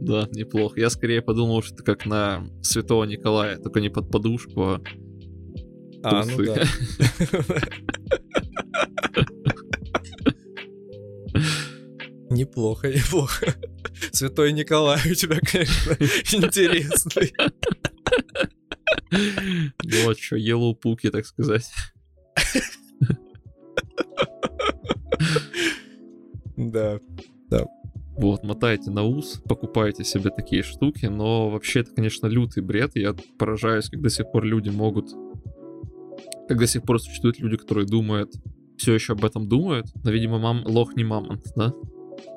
Да, 0.00 0.28
неплохо. 0.32 0.80
Я 0.80 0.90
скорее 0.90 1.22
подумал, 1.22 1.62
что 1.62 1.74
это 1.74 1.82
как 1.82 2.06
на 2.06 2.46
Святого 2.62 3.04
Николая, 3.04 3.58
только 3.58 3.80
не 3.80 3.90
под 3.90 4.10
подушку, 4.10 4.62
а 4.62 4.80
А, 6.02 6.24
ну 6.24 6.44
да. 6.44 6.64
Неплохо, 12.34 12.88
неплохо. 12.88 13.54
Святой 14.12 14.52
Николай 14.52 14.98
у 15.08 15.14
тебя, 15.14 15.38
конечно, 15.38 15.96
интересный. 16.32 17.32
вот 20.04 20.18
что, 20.18 20.36
Yellow 20.36 20.74
Пуки, 20.74 21.10
так 21.10 21.26
сказать. 21.26 21.70
Да. 26.56 26.98
Вот, 28.16 28.44
мотайте 28.44 28.90
на 28.90 29.04
ус, 29.04 29.40
покупайте 29.48 30.04
себе 30.04 30.30
такие 30.30 30.62
штуки, 30.62 31.06
но 31.06 31.50
вообще 31.50 31.80
это, 31.80 31.92
конечно, 31.92 32.26
лютый 32.26 32.62
бред. 32.62 32.92
Я 32.94 33.14
поражаюсь, 33.38 33.88
как 33.88 34.00
до 34.00 34.10
сих 34.10 34.30
пор 34.32 34.44
люди 34.44 34.70
могут... 34.70 35.10
Как 36.48 36.58
до 36.58 36.66
сих 36.66 36.82
пор 36.82 37.00
существуют 37.00 37.38
люди, 37.38 37.56
которые 37.56 37.86
думают, 37.86 38.32
все 38.76 38.94
еще 38.94 39.12
об 39.12 39.24
этом 39.24 39.48
думают, 39.48 39.86
но, 40.02 40.10
видимо, 40.10 40.38
мам, 40.38 40.62
лох 40.64 40.94
не 40.96 41.04
мамонт, 41.04 41.44
да? 41.56 41.72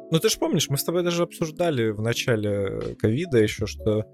Ну 0.10 0.20
ты 0.20 0.30
же 0.30 0.38
помнишь, 0.38 0.70
мы 0.70 0.78
с 0.78 0.84
тобой 0.84 1.04
даже 1.04 1.24
обсуждали 1.24 1.90
в 1.90 2.02
начале 2.02 2.96
ковида 3.00 3.40
еще, 3.40 3.66
что 3.66 4.06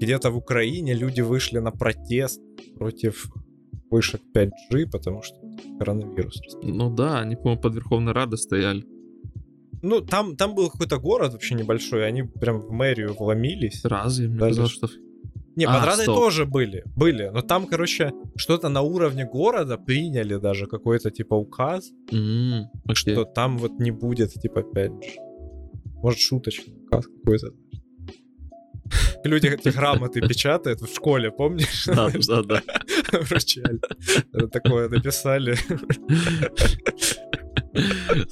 где-то 0.00 0.30
в 0.30 0.36
Украине 0.36 0.94
люди 0.94 1.20
вышли 1.22 1.58
на 1.58 1.70
протест 1.70 2.40
против 2.76 3.26
вышек 3.90 4.20
5G, 4.34 4.90
потому 4.90 5.22
что 5.22 5.36
коронавирус. 5.78 6.40
Ну 6.62 6.94
да, 6.94 7.20
они, 7.20 7.36
по-моему, 7.36 7.60
под 7.60 7.74
Верховной 7.74 8.12
Радой 8.12 8.38
стояли. 8.38 8.84
Ну, 9.82 10.00
там, 10.00 10.36
там 10.36 10.54
был 10.54 10.70
какой-то 10.70 10.98
город 10.98 11.32
вообще 11.32 11.54
небольшой, 11.54 12.06
они 12.06 12.22
прям 12.22 12.60
в 12.60 12.70
мэрию 12.70 13.14
вломились. 13.14 13.84
Разве? 13.84 14.28
Мне 14.28 14.38
казалось, 14.38 14.72
что... 14.72 14.88
Не, 15.56 15.66
А, 15.66 15.74
под 15.78 15.84
Радой 15.86 16.02
стоп. 16.04 16.16
тоже 16.16 16.44
были, 16.46 16.82
были, 16.96 17.28
но 17.32 17.40
там, 17.42 17.66
короче, 17.66 18.12
что-то 18.36 18.68
на 18.68 18.80
уровне 18.82 19.24
города 19.24 19.76
приняли 19.78 20.36
даже 20.36 20.66
какой-то 20.66 21.10
типа 21.10 21.34
указ, 21.34 21.90
М, 22.12 22.66
окей. 22.84 22.94
что 23.14 23.24
там 23.24 23.58
вот 23.58 23.78
не 23.78 23.90
будет 23.92 24.32
типа 24.32 24.60
5G. 24.60 25.16
Может, 26.02 26.20
шуточный 26.20 26.74
указ 26.86 27.06
какой-то. 27.06 27.48
Люди 29.24 29.46
эти 29.46 29.70
грамоты 29.70 30.20
печатают 30.20 30.80
в 30.82 30.94
школе, 30.94 31.30
помнишь? 31.30 31.86
Да, 31.86 32.10
да, 32.28 32.42
да. 32.42 32.62
Вручали. 33.12 33.80
Это 34.32 34.48
Такое 34.48 34.88
написали. 34.88 35.56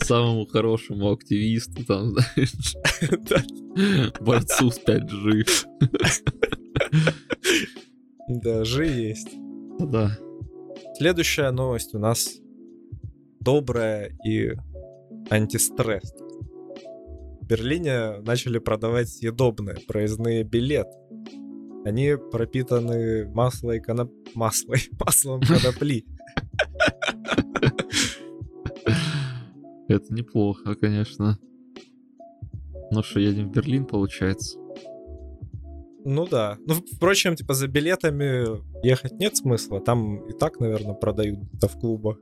Самому 0.02 0.46
хорошему 0.46 1.10
активисту, 1.12 1.84
там, 1.84 2.10
знаешь, 2.10 2.52
борцу 4.20 4.70
с 4.70 4.78
5G. 4.86 5.44
Да, 8.28 8.64
жи 8.64 8.86
есть. 8.86 9.36
Да. 9.78 10.16
Следующая 10.96 11.50
новость 11.50 11.94
у 11.94 11.98
нас 11.98 12.38
добрая 13.40 14.16
и 14.24 14.52
антистресс. 15.30 16.12
В 17.40 17.46
Берлине 17.46 18.20
начали 18.20 18.58
продавать 18.58 19.08
съедобные 19.08 19.76
проездные 19.86 20.44
билеты. 20.44 20.96
Они 21.84 22.16
пропитаны 22.30 23.28
маслой 23.28 23.80
коноп... 23.80 24.12
маслой, 24.34 24.88
маслом 25.04 25.40
конопли. 25.40 26.06
Это 29.88 30.14
неплохо, 30.14 30.76
конечно. 30.76 31.38
Ну 32.92 33.02
что, 33.02 33.18
едем 33.20 33.48
в 33.48 33.52
Берлин, 33.52 33.84
получается? 33.84 34.61
Ну 36.04 36.26
да. 36.26 36.58
Ну, 36.66 36.74
впрочем, 36.74 37.36
типа 37.36 37.54
за 37.54 37.68
билетами 37.68 38.60
ехать 38.84 39.12
нет 39.12 39.36
смысла. 39.36 39.80
Там 39.80 40.26
и 40.28 40.32
так, 40.32 40.58
наверное, 40.60 40.94
продают 40.94 41.38
это 41.54 41.68
в 41.68 41.78
клубах. 41.78 42.18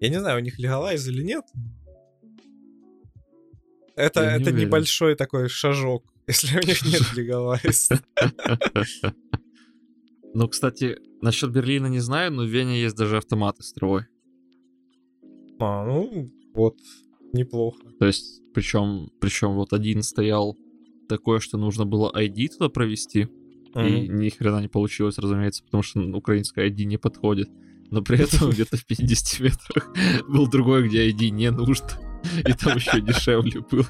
Я 0.00 0.08
не 0.08 0.18
знаю, 0.18 0.38
у 0.40 0.42
них 0.42 0.58
легалайз 0.58 1.06
или 1.08 1.22
нет. 1.22 1.44
Это, 3.96 4.22
Я 4.22 4.36
это 4.36 4.50
небольшой 4.50 5.14
такой 5.14 5.48
шажок, 5.48 6.04
если 6.26 6.58
у 6.58 6.66
них 6.66 6.84
нет 6.84 7.12
легалайз. 7.14 7.90
Ну, 10.36 10.48
кстати, 10.48 10.98
насчет 11.22 11.52
Берлина 11.52 11.86
не 11.86 12.00
знаю, 12.00 12.32
но 12.32 12.42
в 12.42 12.48
Вене 12.48 12.82
есть 12.82 12.96
даже 12.96 13.18
автоматы 13.18 13.62
с 13.62 13.72
травой. 13.72 14.06
А, 15.60 15.86
ну, 15.86 16.28
вот, 16.54 16.76
неплохо. 17.32 17.78
То 18.00 18.06
есть, 18.06 18.42
причем, 18.52 19.10
причем 19.20 19.54
вот 19.54 19.72
один 19.72 20.02
стоял 20.02 20.58
такое, 21.08 21.40
что 21.40 21.58
нужно 21.58 21.84
было 21.86 22.10
ID 22.14 22.48
туда 22.48 22.68
провести, 22.68 23.28
и 23.74 23.78
Мгм. 23.78 24.18
ни 24.20 24.28
хрена 24.28 24.60
не 24.60 24.68
получилось, 24.68 25.18
разумеется, 25.18 25.64
потому 25.64 25.82
что 25.82 26.00
украинское 26.00 26.68
ID 26.70 26.84
не 26.84 26.96
подходит. 26.96 27.48
Но 27.90 28.02
при 28.02 28.18
этом 28.20 28.50
где-то 28.50 28.76
в 28.76 28.86
50 28.86 29.40
метрах 29.40 29.88
был 30.28 30.46
другой, 30.48 30.88
где 30.88 31.08
ID 31.10 31.30
не 31.30 31.50
нужно. 31.50 31.88
И 32.38 32.52
там 32.52 32.76
еще 32.76 33.00
дешевле 33.00 33.60
был. 33.70 33.84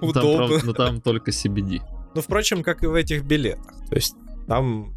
Ну, 0.00 0.08
Удобно. 0.08 0.58
но 0.64 0.72
там 0.72 1.00
только 1.00 1.30
CBD. 1.30 1.80
Ну, 2.14 2.20
впрочем, 2.20 2.62
как 2.62 2.82
и 2.82 2.86
в 2.86 2.94
этих 2.94 3.24
билетах. 3.24 3.74
То 3.88 3.94
есть 3.94 4.14
там 4.48 4.94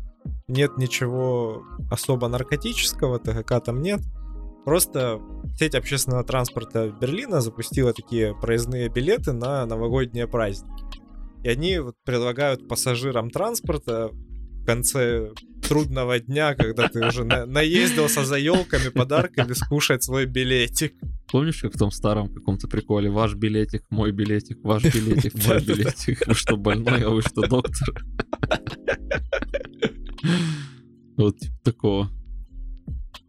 нет 0.47 0.77
ничего 0.77 1.63
особо 1.91 2.27
наркотического, 2.27 3.19
ТГК 3.19 3.59
там 3.59 3.81
нет. 3.81 4.01
Просто 4.65 5.19
сеть 5.57 5.75
общественного 5.75 6.23
транспорта 6.23 6.89
Берлина 6.99 7.41
запустила 7.41 7.93
такие 7.93 8.33
проездные 8.39 8.89
билеты 8.89 9.33
на 9.33 9.65
новогодние 9.65 10.27
праздники. 10.27 10.83
И 11.43 11.49
они 11.49 11.79
вот 11.79 11.95
предлагают 12.05 12.67
пассажирам 12.69 13.29
транспорта 13.29 14.09
в 14.13 14.65
конце 14.65 15.31
трудного 15.67 16.19
дня, 16.19 16.55
когда 16.55 16.87
ты 16.87 17.05
уже 17.05 17.25
на- 17.25 17.45
наездился 17.45 18.23
за 18.23 18.37
елками, 18.37 18.87
подарками, 18.89 19.51
скушать 19.53 20.03
свой 20.03 20.25
билетик. 20.25 20.93
Помнишь, 21.29 21.61
как 21.61 21.73
в 21.73 21.77
том 21.77 21.91
старом 21.91 22.33
каком-то 22.33 22.67
приколе? 22.69 23.09
Ваш 23.09 23.35
билетик, 23.35 23.83
мой 23.89 24.11
билетик, 24.11 24.59
ваш 24.63 24.83
билетик, 24.83 25.33
мой 25.45 25.61
билетик. 25.65 26.25
Вы 26.27 26.33
что, 26.33 26.55
больной, 26.55 27.03
а 27.03 27.09
вы 27.09 27.21
что, 27.21 27.45
доктор? 27.47 27.89
Вот 31.15 31.37
типа 31.37 31.55
такого. 31.63 32.09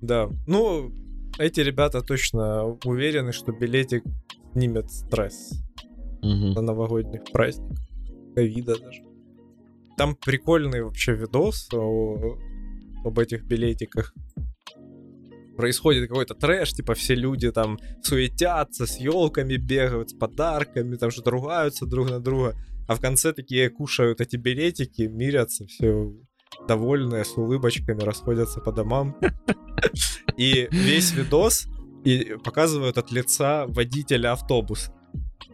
Да. 0.00 0.28
Ну, 0.46 0.90
эти 1.38 1.60
ребята 1.60 2.00
точно 2.02 2.64
уверены, 2.84 3.32
что 3.32 3.52
билетик 3.52 4.02
снимет 4.52 4.90
стресс 4.90 5.52
Мгм. 6.22 6.52
на 6.52 6.60
новогодних 6.62 7.22
праздниках. 7.32 7.78
Ковида 8.34 8.78
даже. 8.80 9.02
Там 9.96 10.16
прикольный 10.16 10.82
вообще 10.82 11.14
видос 11.14 11.68
о- 11.72 12.36
об 13.04 13.18
этих 13.18 13.44
билетиках. 13.44 14.12
Происходит 15.56 16.08
какой-то 16.08 16.34
трэш, 16.34 16.72
типа 16.72 16.94
все 16.94 17.14
люди 17.14 17.52
там 17.52 17.78
суетятся, 18.02 18.86
с 18.86 18.98
елками 18.98 19.56
бегают, 19.56 20.10
с 20.10 20.12
подарками, 20.14 20.96
там 20.96 21.10
что-то 21.12 21.30
ругаются 21.30 21.86
друг 21.86 22.10
на 22.10 22.18
друга. 22.20 22.56
А 22.88 22.96
в 22.96 23.00
конце 23.00 23.32
такие 23.32 23.70
кушают 23.70 24.20
эти 24.20 24.36
билетики, 24.36 25.02
мирятся, 25.02 25.64
все 25.66 26.12
довольные, 26.66 27.24
с 27.24 27.36
улыбочками, 27.36 28.00
расходятся 28.00 28.60
по 28.60 28.72
домам. 28.72 29.16
И 30.36 30.68
весь 30.70 31.12
видос 31.12 31.66
и 32.04 32.36
показывают 32.44 32.98
от 32.98 33.10
лица 33.12 33.66
водителя 33.66 34.32
автобуса. 34.32 34.92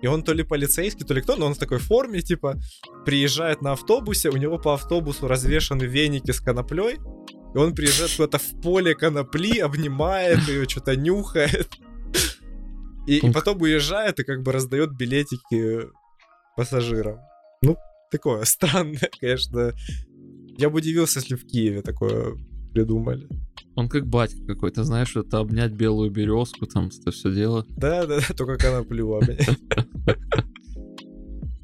И 0.02 0.06
он 0.06 0.22
то 0.22 0.32
ли 0.32 0.42
полицейский, 0.42 1.04
то 1.04 1.14
ли 1.14 1.20
кто, 1.20 1.36
но 1.36 1.46
он 1.46 1.54
в 1.54 1.58
такой 1.58 1.78
форме, 1.78 2.22
типа, 2.22 2.58
приезжает 3.04 3.60
на 3.60 3.72
автобусе, 3.72 4.30
у 4.30 4.36
него 4.36 4.58
по 4.58 4.74
автобусу 4.74 5.28
развешаны 5.28 5.84
веники 5.84 6.30
с 6.30 6.40
коноплей, 6.40 6.98
и 7.54 7.58
он 7.58 7.74
приезжает 7.74 8.12
куда-то 8.16 8.38
в 8.38 8.60
поле 8.62 8.94
конопли, 8.94 9.58
обнимает 9.58 10.48
ее, 10.48 10.68
что-то 10.68 10.96
нюхает. 10.96 11.68
И, 13.06 13.18
и 13.18 13.30
потом 13.32 13.60
уезжает 13.60 14.20
и 14.20 14.24
как 14.24 14.42
бы 14.42 14.52
раздает 14.52 14.96
билетики 14.96 15.88
пассажирам. 16.56 17.18
Ну, 17.62 17.76
такое 18.10 18.44
странное, 18.44 19.10
конечно. 19.20 19.72
Я 20.56 20.70
бы 20.70 20.78
удивился, 20.78 21.18
если 21.18 21.34
в 21.34 21.46
Киеве 21.46 21.82
такое 21.82 22.36
придумали. 22.72 23.28
Он 23.76 23.88
как 23.88 24.06
батька 24.06 24.44
какой-то, 24.46 24.84
знаешь, 24.84 25.16
это 25.16 25.38
обнять 25.38 25.72
белую 25.72 26.10
березку, 26.10 26.66
там, 26.66 26.88
это 26.88 27.10
все 27.10 27.32
дело. 27.32 27.66
Да, 27.76 28.06
да, 28.06 28.20
да, 28.20 28.34
только 28.36 28.56
коноплю 28.56 29.14
обнять. 29.14 29.48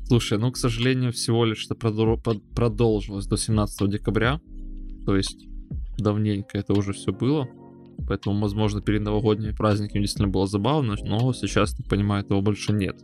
Слушай, 0.06 0.38
ну, 0.38 0.52
к 0.52 0.56
сожалению, 0.56 1.12
всего 1.12 1.44
лишь 1.44 1.66
это 1.66 1.74
продолжилось 1.74 3.26
до 3.26 3.36
17 3.36 3.90
декабря. 3.90 4.40
То 5.04 5.16
есть 5.16 5.48
давненько 5.98 6.58
это 6.58 6.74
уже 6.74 6.92
все 6.92 7.12
было. 7.12 7.48
Поэтому, 8.06 8.40
возможно, 8.40 8.80
перед 8.80 9.02
новогодними 9.02 9.52
праздниками 9.52 10.02
действительно 10.02 10.28
было 10.28 10.46
забавно, 10.46 10.94
но 11.02 11.32
сейчас, 11.32 11.74
так 11.74 11.88
понимаю, 11.88 12.24
этого 12.24 12.40
больше 12.40 12.72
нет. 12.72 12.96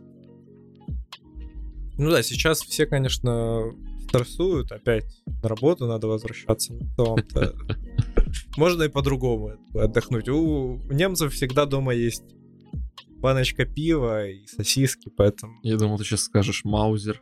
Ну 1.97 2.09
да, 2.09 2.23
сейчас 2.23 2.61
все, 2.61 2.85
конечно, 2.85 3.73
стрессуют, 4.07 4.71
опять 4.71 5.21
на 5.25 5.49
работу 5.49 5.87
надо 5.87 6.07
возвращаться. 6.07 6.73
Можно 8.57 8.83
и 8.83 8.89
по-другому 8.89 9.51
отдохнуть. 9.73 10.29
У 10.29 10.79
немцев 10.91 11.33
всегда 11.33 11.65
дома 11.65 11.93
есть 11.93 12.23
баночка 13.17 13.65
пива 13.65 14.27
и 14.27 14.45
сосиски, 14.47 15.09
поэтому... 15.15 15.53
Я 15.63 15.77
думал, 15.77 15.97
ты 15.97 16.03
сейчас 16.03 16.23
скажешь 16.23 16.65
Маузер. 16.65 17.21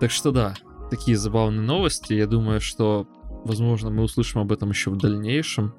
Так 0.00 0.10
что 0.10 0.32
да, 0.32 0.54
такие 0.90 1.16
забавные 1.16 1.60
новости. 1.60 2.14
Я 2.14 2.26
думаю, 2.26 2.60
что, 2.60 3.06
возможно, 3.44 3.90
мы 3.90 4.04
услышим 4.04 4.40
об 4.40 4.52
этом 4.52 4.70
еще 4.70 4.90
в 4.90 4.96
дальнейшем. 4.96 5.74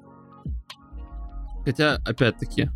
Хотя, 1.64 1.96
опять-таки, 2.06 2.70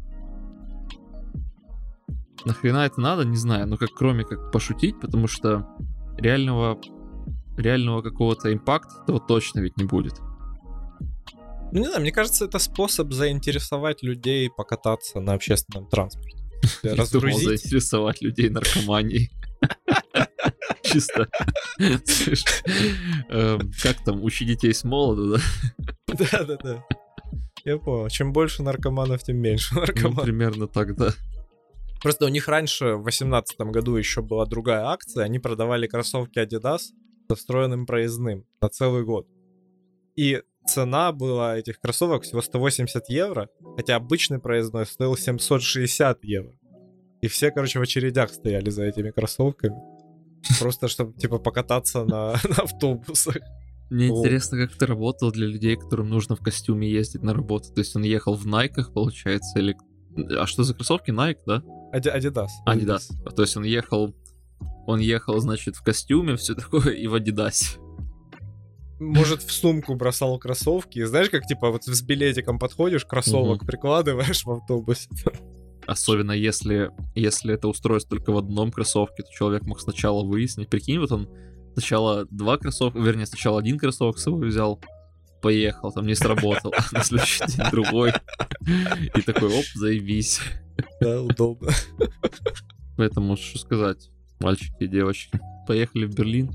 нахрена 2.45 2.87
это 2.87 3.01
надо, 3.01 3.25
не 3.25 3.37
знаю, 3.37 3.67
но 3.67 3.77
как 3.77 3.91
кроме 3.97 4.25
как 4.25 4.53
пошутить, 4.53 5.01
потому 5.01 5.27
что 5.27 5.69
реального 6.19 6.81
реального 7.57 8.03
какого-то 8.03 8.53
импакта 8.53 9.03
этого 9.03 9.21
точно 9.21 9.61
ведь 9.61 9.77
не 9.77 9.85
будет. 9.85 10.15
Ну, 11.75 11.81
не 11.81 11.87
знаю, 11.87 12.01
мне 12.03 12.13
кажется, 12.13 12.45
это 12.45 12.59
способ 12.61 13.13
заинтересовать 13.13 14.03
людей 14.05 14.49
покататься 14.49 15.19
на 15.21 15.33
общественном 15.35 15.89
транспорте. 15.89 16.39
Я 16.83 16.91
думал, 16.93 16.97
Разгрузить. 17.03 17.45
заинтересовать 17.61 18.23
людей 18.23 18.49
наркоманией. 18.49 19.31
Чисто. 20.83 21.29
Эм, 23.29 23.73
Как 23.83 24.05
там, 24.05 24.23
учи 24.23 24.45
детей 24.45 24.73
с 24.73 24.85
молоду, 24.85 25.37
да? 25.37 25.41
Да-да-да. 26.31 26.85
Я 27.65 27.79
понял. 27.79 28.09
Чем 28.09 28.33
больше 28.33 28.63
наркоманов, 28.63 29.23
тем 29.25 29.39
меньше 29.39 29.75
Ну, 29.75 29.81
наркоманов. 29.81 30.25
примерно 30.25 30.69
так, 30.69 30.95
да. 30.97 31.13
Просто 32.03 32.27
у 32.27 32.29
них 32.29 32.47
раньше, 32.49 32.95
в 32.97 33.03
2018 33.03 33.59
году, 33.73 33.97
еще 33.97 34.23
была 34.23 34.47
другая 34.47 34.85
акция. 34.87 35.25
Они 35.25 35.39
продавали 35.39 35.87
кроссовки 35.87 36.39
Adidas 36.39 36.83
со 37.29 37.35
встроенным 37.35 37.87
проездным 37.87 38.45
на 38.61 38.69
целый 38.69 39.05
год. 39.05 39.27
И 40.15 40.43
цена 40.67 41.13
была 41.13 41.59
этих 41.59 41.81
кроссовок 41.81 42.23
всего 42.25 42.43
180 42.43 43.09
евро, 43.09 43.49
хотя 43.77 43.97
обычный 43.97 44.39
проездной 44.39 44.87
стоил 44.87 45.17
760 45.17 46.25
евро. 46.25 46.53
И 47.21 47.27
все, 47.27 47.51
короче, 47.51 47.79
в 47.79 47.83
очередях 47.83 48.31
стояли 48.31 48.71
за 48.71 48.85
этими 48.85 49.11
кроссовками. 49.11 49.77
Просто 50.61 50.89
чтобы, 50.89 51.15
типа, 51.19 51.39
покататься 51.39 52.05
на, 52.05 52.33
на 52.49 52.57
автобусах. 52.65 53.39
Мне 53.91 54.09
интересно, 54.09 54.59
как 54.59 54.77
это 54.77 54.87
работало 54.87 55.33
для 55.33 55.47
людей, 55.47 55.77
которым 55.77 56.09
нужно 56.09 56.37
в 56.37 56.41
костюме 56.41 56.91
ездить 56.91 57.23
на 57.23 57.33
работу. 57.33 57.73
То 57.73 57.81
есть 57.81 57.95
он 57.97 58.03
ехал 58.03 58.35
в 58.35 58.47
Найках, 58.47 58.93
получается, 58.93 59.59
или... 59.59 59.77
А 60.39 60.47
что 60.47 60.65
за 60.65 60.75
кроссовки? 60.75 61.11
Nike, 61.11 61.41
да? 61.47 61.63
Ади- 61.93 62.11
Adidas. 62.15 62.49
Adidas. 62.67 63.09
То 63.35 63.43
есть 63.43 63.57
он 63.57 63.65
ехал... 63.65 64.15
Он 64.87 65.01
ехал, 65.01 65.39
значит, 65.41 65.77
в 65.77 65.83
костюме, 65.83 66.37
все 66.37 66.55
такое, 66.55 66.93
и 66.93 67.07
в 67.07 67.15
Адидасе. 67.15 67.79
Может, 68.99 69.43
в 69.43 69.53
сумку 69.53 69.95
бросал 69.95 70.39
кроссовки. 70.39 71.01
И 71.01 71.05
знаешь, 71.05 71.31
как, 71.31 71.47
типа, 71.47 71.71
вот 71.71 71.85
с 71.85 72.03
билетиком 72.03 72.59
подходишь, 72.59 73.05
кроссовок 73.05 73.67
прикладываешь 73.67 74.45
в 74.45 74.51
автобусе. 74.51 75.09
Особенно 75.87 76.33
если, 76.33 76.91
если 77.15 77.55
это 77.55 77.69
устройство 77.69 78.17
только 78.17 78.33
в 78.33 78.39
одном 78.39 78.73
кроссовке, 78.73 79.23
то 79.23 79.31
человек 79.31 79.63
мог 79.63 79.81
сначала 79.81 80.25
выяснить. 80.25 80.69
Прикинь, 80.69 80.99
вот 80.99 81.13
он 81.13 81.29
сначала 81.75 82.27
два 82.31 82.57
кроссовка, 82.57 82.99
вернее, 82.99 83.27
сначала 83.27 83.61
один 83.61 83.79
кроссовок 83.79 84.19
с 84.19 84.23
собой 84.23 84.49
взял, 84.49 84.81
поехал, 85.43 85.93
там 85.93 86.07
не 86.07 86.15
сработал, 86.15 86.73
а 86.77 86.83
на 86.97 87.05
следующий 87.05 87.45
день 87.47 87.67
другой. 87.71 88.13
И 89.15 89.21
такой, 89.21 89.53
оп, 89.53 89.65
заебись. 89.75 90.41
Да, 91.01 91.21
удобно. 91.21 91.71
Поэтому, 92.97 93.37
что 93.37 93.59
сказать, 93.59 94.11
мальчики 94.41 94.85
и 94.85 94.87
девочки, 94.87 95.39
поехали 95.67 96.07
в 96.07 96.15
Берлин 96.15 96.51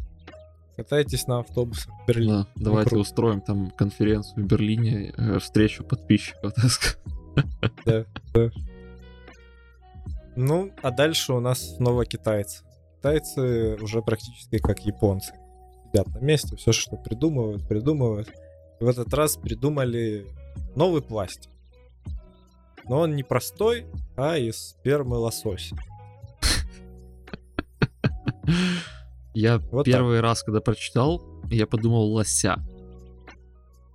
катайтесь 0.80 1.28
на 1.28 1.40
автобусах 1.40 1.94
в 1.94 2.08
Берлине. 2.08 2.32
Да, 2.32 2.48
давайте 2.56 2.92
круто. 2.92 3.02
устроим 3.02 3.42
там 3.42 3.70
конференцию 3.72 4.46
в 4.46 4.48
Берлине, 4.48 5.14
э, 5.18 5.40
встречу 5.40 5.84
подписчиков. 5.84 6.54
Да, 7.86 8.06
да. 8.34 8.50
Ну, 10.36 10.72
а 10.82 10.92
дальше 10.92 11.34
у 11.34 11.42
нас 11.42 11.76
снова 11.76 12.06
китайцы. 12.06 12.64
Китайцы 12.98 13.76
уже 13.82 14.02
практически 14.02 14.58
как 14.58 14.86
японцы. 14.86 15.34
Сидят 15.86 16.08
на 16.08 16.20
месте, 16.20 16.56
все, 16.56 16.72
что 16.72 16.96
придумывают, 16.96 17.68
придумывают. 17.68 18.30
И 18.80 18.84
в 18.84 18.88
этот 18.88 19.14
раз 19.14 19.36
придумали 19.36 20.28
новый 20.76 21.02
пластик. 21.02 21.52
Но 22.86 23.02
он 23.02 23.16
не 23.18 23.24
простой, 23.24 23.86
а 24.16 24.38
из 24.38 24.70
спермы 24.70 25.18
лосося. 25.18 25.76
Я 29.34 29.60
Вот 29.72 29.86
первый 29.86 30.22
раз, 30.22 30.44
когда 30.44 30.62
прочитал, 30.62 31.24
я 31.50 31.68
подумал 31.68 32.12
лося. 32.12 32.58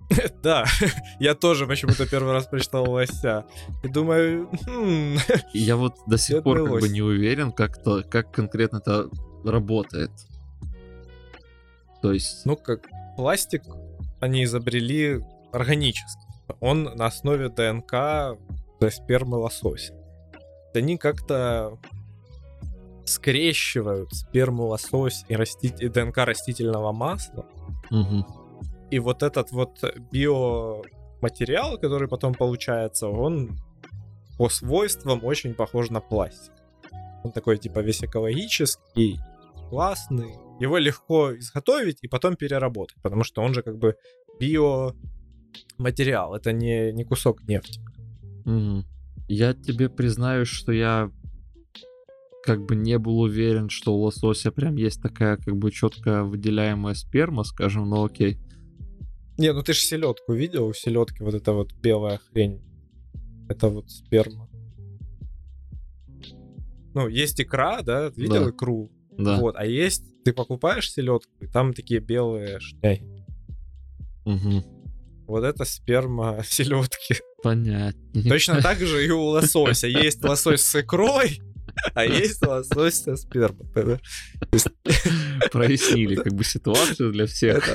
Да, 0.43 0.65
я 1.19 1.35
тоже 1.35 1.65
почему-то 1.65 2.07
первый 2.07 2.33
раз 2.33 2.45
прочитал 2.45 2.89
лося. 2.89 3.45
И 3.83 3.87
думаю, 3.87 4.49
хм, 4.65 5.17
я 5.53 5.75
вот 5.75 5.95
до 6.07 6.17
сих 6.17 6.43
пор 6.43 6.63
как 6.63 6.81
бы 6.81 6.89
не 6.89 7.01
уверен, 7.01 7.51
как-то, 7.51 8.03
как 8.03 8.31
конкретно 8.31 8.77
это 8.77 9.09
работает. 9.43 10.11
То 12.01 12.13
есть, 12.13 12.45
ну 12.45 12.55
как 12.55 12.81
пластик 13.15 13.63
они 14.19 14.43
изобрели 14.43 15.21
органически. 15.51 16.21
Он 16.59 16.83
на 16.83 17.07
основе 17.07 17.49
ДНК, 17.49 17.89
то 17.91 18.37
есть 18.81 18.97
спермы 19.03 19.37
лосося. 19.37 19.93
Они 20.73 20.97
как-то 20.97 21.79
скрещивают 23.05 24.13
сперму 24.13 24.65
лосось 24.67 25.25
и, 25.29 25.35
расти- 25.35 25.77
и 25.79 25.87
ДНК 25.89 26.17
растительного 26.17 26.91
масла. 26.91 27.45
мгм. 27.89 28.25
И 28.91 28.99
вот 28.99 29.23
этот 29.23 29.51
вот 29.51 29.83
биоматериал, 30.11 31.77
который 31.79 32.07
потом 32.07 32.33
получается, 32.33 33.07
он 33.07 33.57
по 34.37 34.49
свойствам 34.49 35.23
очень 35.23 35.53
похож 35.53 35.89
на 35.89 36.01
пластик. 36.01 36.53
Он 37.23 37.31
такой 37.31 37.57
типа 37.57 37.79
весь 37.79 38.03
экологический, 38.03 39.19
классный. 39.69 40.35
Его 40.59 40.77
легко 40.77 41.35
изготовить 41.37 41.97
и 42.01 42.07
потом 42.07 42.35
переработать, 42.35 42.97
потому 43.01 43.23
что 43.23 43.41
он 43.41 43.53
же 43.53 43.61
как 43.61 43.77
бы 43.77 43.95
биоматериал, 44.39 46.35
это 46.35 46.51
не, 46.53 46.91
не 46.93 47.03
кусок 47.03 47.41
нефти. 47.47 47.81
Мгм. 48.45 48.85
Я 49.27 49.53
тебе 49.53 49.89
признаюсь, 49.89 50.47
что 50.47 50.71
я 50.71 51.09
как 52.45 52.63
бы 52.65 52.75
не 52.75 52.97
был 52.99 53.19
уверен, 53.21 53.69
что 53.69 53.95
у 53.95 54.01
лосося 54.01 54.51
прям 54.51 54.75
есть 54.75 55.01
такая 55.01 55.37
как 55.37 55.55
бы 55.57 55.71
четко 55.71 56.23
выделяемая 56.23 56.93
сперма, 56.93 57.43
скажем, 57.43 57.89
ну 57.89 58.05
окей. 58.05 58.37
Не, 59.37 59.51
ну 59.51 59.63
ты 59.63 59.73
же 59.73 59.79
селедку 59.81 60.33
видел? 60.33 60.67
У 60.67 60.73
селедки 60.73 61.23
вот 61.23 61.33
эта 61.33 61.51
вот 61.53 61.73
белая 61.73 62.19
хрень. 62.31 62.61
Это 63.49 63.67
вот 63.69 63.89
сперма. 63.91 64.47
Ну, 66.93 67.07
есть 67.09 67.41
икра, 67.41 67.81
да? 67.81 68.09
Видел 68.15 68.45
Да. 68.45 68.49
икру? 68.51 68.91
Да. 69.17 69.39
Вот, 69.39 69.55
а 69.57 69.65
есть, 69.65 70.03
ты 70.23 70.31
покупаешь 70.33 70.91
селедку, 70.91 71.31
и 71.41 71.47
там 71.47 71.73
такие 71.73 71.99
белые 71.99 72.59
шняги. 72.59 73.03
Мгм. 74.25 74.63
Вот 75.27 75.43
это 75.43 75.65
сперма 75.65 76.41
селедки. 76.45 77.15
Понятнее. 77.43 78.29
Точно 78.29 78.61
так 78.61 78.79
же 78.79 79.05
и 79.05 79.09
у 79.09 79.21
лосося. 79.23 79.87
Есть 79.87 80.23
лосось 80.23 80.61
с 80.61 80.79
икрой, 80.79 81.41
а 81.93 82.05
есть 82.05 82.45
лосось 82.45 83.01
со 83.03 83.15
спермой. 83.15 83.67
Прояснили 85.51 86.15
как 86.15 86.33
бы 86.33 86.43
ситуацию 86.43 87.11
для 87.11 87.25
всех. 87.25 87.67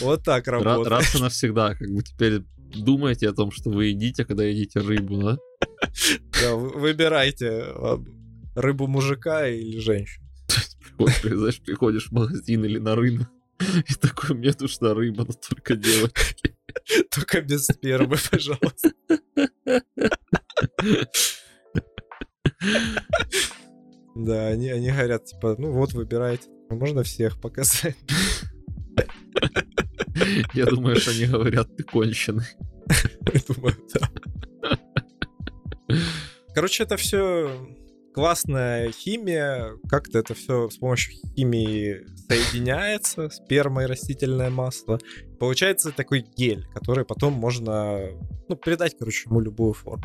Вот 0.00 0.24
так 0.24 0.46
Ра- 0.48 0.62
работает. 0.62 0.88
Раз 0.88 1.14
и 1.14 1.20
навсегда, 1.20 1.74
как 1.74 1.90
бы 1.90 2.02
теперь 2.02 2.42
думайте 2.74 3.28
о 3.28 3.32
том, 3.32 3.50
что 3.50 3.70
вы 3.70 3.86
едите, 3.86 4.24
когда 4.24 4.44
едите 4.44 4.80
рыбу, 4.80 5.16
да? 5.18 5.38
Да, 6.40 6.54
вы- 6.54 6.78
выбирайте 6.78 7.66
ладно, 7.74 8.06
рыбу 8.54 8.86
мужика 8.86 9.46
или 9.48 9.78
женщину. 9.78 10.26
Знаешь, 11.22 11.60
приходишь 11.60 12.08
в 12.08 12.12
магазин 12.12 12.64
или 12.64 12.78
на 12.78 12.94
рынок, 12.94 13.28
и 13.88 13.94
такой, 13.94 14.36
мне 14.36 14.52
нужна 14.58 14.94
рыба, 14.94 15.24
но 15.26 15.32
только 15.34 15.76
девочки. 15.76 16.54
Только 17.10 17.42
без 17.42 17.66
спермы, 17.66 18.16
пожалуйста. 18.30 18.92
Да, 24.24 24.48
они, 24.48 24.70
они 24.70 24.90
говорят, 24.90 25.24
типа, 25.24 25.56
ну 25.58 25.72
вот, 25.72 25.92
выбирайте. 25.92 26.48
Можно 26.70 27.02
всех 27.02 27.40
показать. 27.40 27.96
Я 30.54 30.66
думаю, 30.66 30.96
что 30.96 31.10
они 31.10 31.26
говорят, 31.26 31.76
ты 31.76 31.82
конченый. 31.82 32.46
Я 33.32 33.40
думаю, 33.48 33.76
да. 33.94 34.10
Короче, 36.54 36.84
это 36.84 36.96
все 36.96 37.50
классная 38.14 38.92
химия. 38.92 39.72
Как-то 39.88 40.18
это 40.18 40.34
все 40.34 40.68
с 40.70 40.76
помощью 40.76 41.14
химии 41.14 42.06
соединяется, 42.28 43.28
сперма 43.30 43.84
и 43.84 43.86
растительное 43.86 44.50
масло. 44.50 44.98
Получается 45.40 45.92
такой 45.92 46.24
гель, 46.36 46.66
который 46.74 47.04
потом 47.04 47.32
можно 47.32 48.00
ну, 48.48 48.56
придать, 48.56 48.96
короче, 48.98 49.28
ему 49.28 49.40
любую 49.40 49.72
форму. 49.72 50.04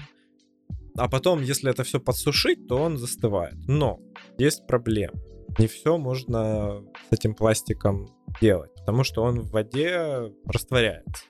А 0.98 1.08
потом, 1.08 1.42
если 1.42 1.70
это 1.72 1.84
все 1.84 2.00
подсушить, 2.00 2.68
то 2.68 2.78
он 2.78 2.98
застывает. 2.98 3.56
Но 3.68 4.00
есть 4.38 4.66
проблема. 4.68 5.14
Не 5.60 5.68
все 5.68 5.98
можно 5.98 6.84
с 7.10 7.14
этим 7.14 7.34
пластиком 7.36 8.08
делать, 8.42 8.72
потому 8.76 9.04
что 9.04 9.24
он 9.24 9.40
в 9.42 9.52
воде 9.52 10.32
растворяется. 10.46 11.24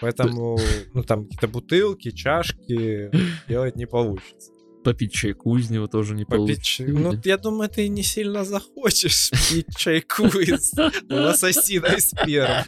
Поэтому, 0.00 0.58
ну, 0.94 1.02
там 1.04 1.24
какие-то 1.24 1.46
бутылки, 1.48 2.10
чашки 2.10 3.10
делать 3.48 3.76
не 3.76 3.86
получится. 3.86 4.50
Попить 4.84 5.12
чайку 5.12 5.56
из 5.56 5.70
него 5.70 5.86
тоже 5.86 6.14
не 6.16 6.24
Попить 6.24 6.38
получится. 6.38 6.64
чай- 6.64 6.86
Ну, 6.88 7.12
я 7.24 7.38
думаю, 7.38 7.70
ты 7.70 7.86
не 7.86 8.02
сильно 8.02 8.44
захочешь 8.44 9.30
пить 9.50 9.76
чайку 9.76 10.24
из 10.26 10.72
лососиной 11.08 12.00
спермы. 12.00 12.64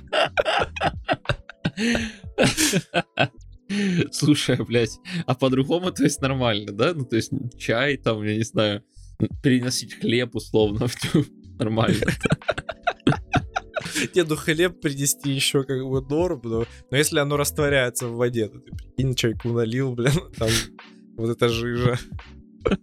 Слушай, 4.13 4.57
блядь, 4.65 4.99
а 5.27 5.35
по-другому, 5.35 5.91
то 5.93 6.03
есть 6.05 6.21
нормально, 6.21 6.73
да? 6.73 6.93
Ну, 6.95 7.05
то 7.05 7.17
есть 7.17 7.33
чай 7.59 7.97
там, 7.97 8.23
я 8.23 8.37
не 8.37 8.45
знаю, 8.45 8.83
переносить 9.43 9.95
хлеб 9.95 10.35
условно 10.35 10.89
нормально. 11.59 12.07
Деду 14.13 14.37
хлеб 14.37 14.81
принести 14.81 15.31
еще 15.31 15.65
как 15.65 15.83
бы 15.85 16.01
норм, 16.03 16.41
но, 16.45 16.67
но 16.91 16.97
если 16.97 17.19
оно 17.19 17.37
растворяется 17.37 18.09
в 18.09 18.17
воде, 18.17 18.49
то 18.49 18.59
ты 18.59 18.73
прикинь, 18.73 19.15
чайку 19.15 19.49
налил, 19.49 19.95
блин, 19.95 20.13
там 20.37 20.49
вот 21.17 21.31
эта 21.31 21.49
жижа. 21.49 21.99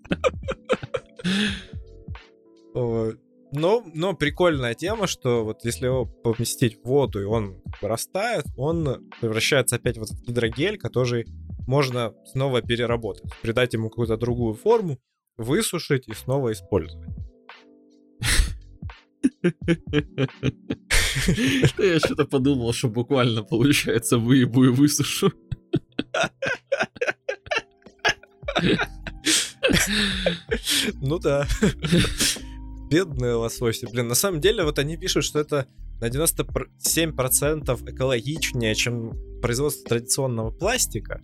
Ой. 2.73 3.17
Но, 3.53 3.83
но 3.93 4.13
прикольная 4.13 4.75
тема, 4.75 5.07
что 5.07 5.43
вот 5.43 5.65
если 5.65 5.85
его 5.85 6.05
поместить 6.05 6.79
в 6.81 6.87
воду 6.87 7.21
и 7.21 7.25
он 7.25 7.61
как 7.63 7.81
бы 7.81 7.87
растает, 7.89 8.45
он 8.55 9.09
превращается 9.19 9.75
опять 9.75 9.97
вот 9.97 10.09
в 10.09 10.21
гидрогель, 10.23 10.77
который 10.77 11.25
можно 11.67 12.13
снова 12.25 12.61
переработать, 12.61 13.31
придать 13.41 13.73
ему 13.73 13.89
какую-то 13.89 14.17
другую 14.17 14.53
форму, 14.53 14.99
высушить 15.37 16.07
и 16.07 16.13
снова 16.13 16.51
использовать. 16.53 17.09
Я 21.77 21.99
что-то 21.99 22.25
подумал, 22.25 22.73
что 22.73 22.87
буквально 22.87 23.43
получается 23.43 24.17
выебу 24.17 24.65
и 24.65 24.69
высушу. 24.69 25.31
Ну 31.01 31.19
да. 31.19 31.47
Бедные 32.91 33.35
лососи. 33.35 33.87
Блин, 33.89 34.09
на 34.09 34.15
самом 34.15 34.41
деле, 34.41 34.65
вот 34.65 34.77
они 34.77 34.97
пишут, 34.97 35.23
что 35.23 35.39
это 35.39 35.65
на 36.01 36.09
97% 36.09 37.89
экологичнее, 37.89 38.75
чем 38.75 39.13
производство 39.41 39.87
традиционного 39.87 40.51
пластика. 40.51 41.21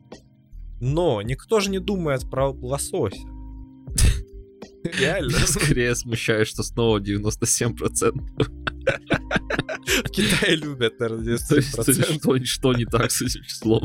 Но 0.79 1.21
никто 1.21 1.59
же 1.59 1.69
не 1.69 1.79
думает 1.79 2.29
про 2.29 2.51
лосося. 2.51 3.17
Реально. 4.83 5.37
Скорее 5.45 5.93
смущаюсь, 5.95 6.47
что 6.47 6.63
снова 6.63 6.99
97%. 6.99 7.75
В 9.87 10.09
Китае 10.09 10.55
любят, 10.55 10.99
наверное, 10.99 11.37
То 11.49 11.55
есть, 11.57 11.77
97%. 11.77 12.19
Что, 12.21 12.45
что 12.45 12.73
не 12.73 12.85
так 12.85 13.11
с 13.11 13.21
этим 13.21 13.43
числом? 13.43 13.83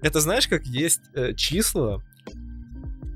Это 0.00 0.20
знаешь, 0.20 0.48
как 0.48 0.64
есть 0.64 1.02
э, 1.14 1.34
числа, 1.34 2.02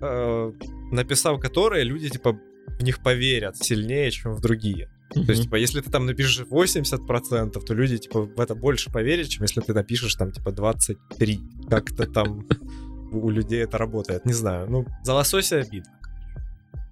э, 0.02 0.52
написав 0.90 1.40
которые, 1.40 1.84
люди, 1.84 2.08
типа, 2.08 2.38
в 2.78 2.82
них 2.82 3.02
поверят 3.02 3.56
сильнее, 3.56 4.10
чем 4.10 4.32
в 4.32 4.40
другие. 4.40 4.90
То 5.14 5.20
есть, 5.20 5.44
типа, 5.44 5.56
если 5.56 5.80
ты 5.80 5.90
там 5.90 6.04
напишешь 6.04 6.44
80%, 6.50 7.64
то 7.64 7.74
люди, 7.74 7.98
типа, 7.98 8.22
в 8.22 8.40
это 8.40 8.54
больше 8.54 8.90
поверят, 8.90 9.28
чем 9.28 9.44
если 9.44 9.60
ты 9.60 9.72
напишешь 9.72 10.14
там, 10.14 10.32
типа, 10.32 10.52
23. 10.52 11.40
Как-то 11.70 12.06
там 12.06 12.46
у 13.12 13.30
людей 13.30 13.62
это 13.62 13.78
работает. 13.78 14.24
Не 14.26 14.32
знаю. 14.32 14.68
Ну, 14.68 14.86
за 15.04 15.14
лосося 15.14 15.60
обидно. 15.60 15.92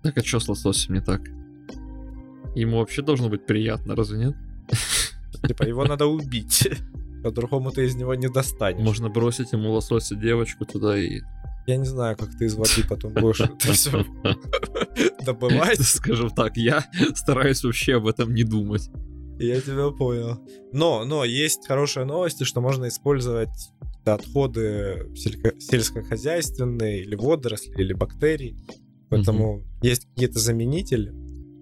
Так 0.03 0.19
а 0.19 0.25
что 0.25 0.39
с 0.39 0.49
лососем 0.49 0.95
не 0.95 1.01
так? 1.01 1.21
Ему 2.55 2.79
вообще 2.79 3.03
должно 3.03 3.29
быть 3.29 3.47
приятно, 3.47 3.97
разве 3.97 4.19
нет? 4.19 4.37
Типа, 5.47 5.65
его 5.65 5.85
надо 5.85 6.07
убить. 6.07 6.69
По-другому 7.23 7.71
ты 7.71 7.85
из 7.85 7.95
него 7.97 8.15
не 8.15 8.29
достанешь. 8.29 8.85
Можно 8.85 9.09
бросить 9.09 9.53
ему 9.53 9.73
лосося 9.73 10.15
девочку 10.15 10.65
туда 10.65 10.99
и... 10.99 11.21
Я 11.67 11.77
не 11.79 11.87
знаю, 11.87 12.17
как 12.17 12.31
ты 12.37 12.45
из 12.47 12.55
воды 12.55 12.87
потом 12.89 13.13
будешь 13.15 13.41
это 13.41 13.73
все 13.73 14.05
добывать. 15.25 15.81
Скажем 15.83 16.31
так, 16.31 16.57
я 16.57 16.85
стараюсь 17.15 17.65
вообще 17.65 17.97
об 17.97 18.07
этом 18.07 18.35
не 18.35 18.45
думать. 18.45 18.91
Я 19.39 19.61
тебя 19.61 19.91
понял. 19.91 20.39
Но, 20.73 21.05
но 21.05 21.25
есть 21.25 21.67
хорошие 21.67 22.07
новости, 22.07 22.45
что 22.45 22.61
можно 22.61 22.87
использовать 22.89 23.49
отходы 24.05 25.09
сельско- 25.15 25.59
сельскохозяйственные 25.59 27.03
или 27.03 27.17
водоросли, 27.17 27.73
или 27.81 27.95
бактерий. 27.95 28.57
поэтому 29.09 29.65
есть 29.83 30.07
какие-то 30.11 30.39
заменители. 30.39 31.11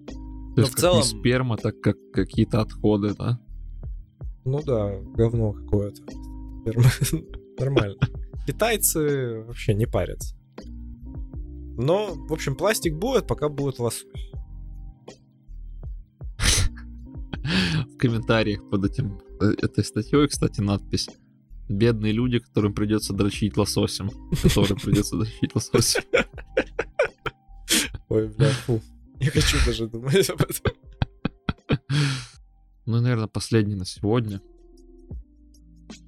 То 0.09 0.15
Но 0.57 0.61
есть 0.63 0.73
в 0.73 0.79
целом- 0.79 0.97
не 0.97 1.03
сперма, 1.03 1.57
так 1.57 1.79
как 1.81 1.95
какие-то 2.11 2.61
отходы, 2.61 3.15
да? 3.17 3.39
Ну 4.45 4.61
да, 4.61 4.93
говно 5.15 5.53
какое-то. 5.53 6.03
Нормально. 7.57 7.95
Китайцы 8.45 9.43
вообще 9.43 9.73
не 9.73 9.85
парятся. 9.85 10.35
Но, 11.77 12.13
в 12.13 12.33
общем, 12.33 12.55
пластик 12.55 12.95
будет, 12.95 13.27
пока 13.27 13.49
будет 13.49 13.79
лосось. 13.79 14.05
В 17.93 17.97
комментариях 17.97 18.69
под 18.69 18.85
этим 18.85 19.19
э, 19.41 19.53
этой 19.61 19.83
статьей, 19.83 20.27
кстати, 20.27 20.61
надпись. 20.61 21.09
Бедные 21.69 22.11
люди, 22.11 22.39
которым 22.39 22.73
придется 22.73 23.13
дрочить 23.13 23.57
лососем. 23.57 24.09
Которым 24.43 24.79
придется 24.79 25.17
дрочить 25.17 25.55
лососем. 25.55 26.03
Ой, 28.09 28.27
бля, 28.27 28.49
фу. 28.49 28.81
Не 29.19 29.27
хочу 29.27 29.57
даже 29.65 29.87
думать 29.87 30.29
об 30.29 30.41
этом. 30.41 30.73
Ну, 32.85 32.97
и, 32.97 33.01
наверное, 33.01 33.27
последний 33.27 33.75
на 33.75 33.85
сегодня. 33.85 34.41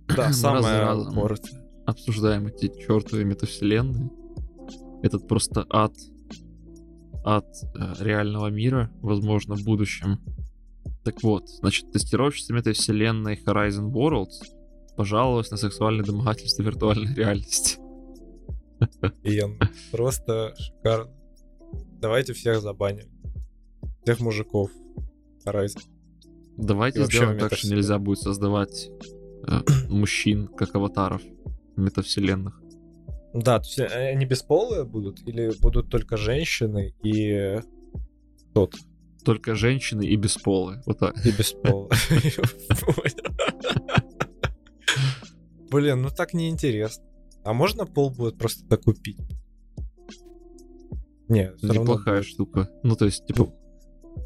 Да, 0.07 0.33
самое 0.33 0.79
разом. 0.81 1.17
Обсуждаем 1.85 2.47
эти 2.47 2.67
чертовые 2.67 3.25
метавселенные. 3.25 4.09
Этот 5.03 5.27
просто 5.27 5.65
ад. 5.69 5.93
Ад 7.23 7.45
э, 7.75 7.93
реального 7.99 8.47
мира, 8.47 8.91
возможно, 9.01 9.55
в 9.55 9.63
будущем. 9.63 10.19
Так 11.03 11.21
вот, 11.21 11.49
значит, 11.49 11.91
тестировщица 11.91 12.53
метавселенной 12.53 13.35
Horizon 13.45 13.91
Worlds 13.91 14.43
пожаловалась 14.95 15.51
на 15.51 15.57
сексуальное 15.57 16.05
домогательство 16.05 16.63
виртуальной 16.63 17.13
реальности. 17.13 17.77
Иен, 19.23 19.59
просто 19.91 20.55
шикарно. 20.57 21.11
Давайте 22.01 22.33
всех 22.33 22.61
забаним. 22.61 23.07
Всех 24.03 24.19
мужиков. 24.19 24.71
Horizon. 25.45 25.81
Давайте 26.57 27.05
сделаем 27.05 27.37
так, 27.37 27.53
что 27.53 27.69
нельзя 27.69 27.99
будет 27.99 28.19
создавать 28.19 28.89
э, 29.47 29.59
мужчин 29.89 30.47
как 30.47 30.73
аватаров 30.75 31.21
метавселенных. 31.77 32.61
Да, 33.33 33.59
то 33.59 33.65
есть 33.65 33.79
э, 33.79 34.11
они 34.11 34.25
бесполые 34.25 34.85
будут 34.85 35.27
или 35.27 35.51
будут 35.59 35.89
только 35.89 36.15
женщины 36.17 36.93
и 37.03 37.59
тот 38.53 38.75
Только 39.25 39.55
женщины 39.55 40.05
и 40.05 40.15
бесполые. 40.15 40.81
Вот 40.85 40.99
так. 40.99 41.13
и 41.25 41.31
бесполые. 41.31 41.91
Блин, 45.69 46.01
ну 46.01 46.09
так 46.09 46.33
неинтересно. 46.33 47.03
А 47.43 47.53
можно 47.53 47.85
пол 47.85 48.09
будет 48.09 48.37
просто 48.37 48.65
докупить? 48.65 49.17
Не, 51.27 51.51
равно 51.61 51.81
Неплохая 51.81 52.17
будет. 52.19 52.27
штука. 52.27 52.69
Ну, 52.83 52.95
то 52.95 53.05
есть, 53.05 53.25
типа, 53.25 53.51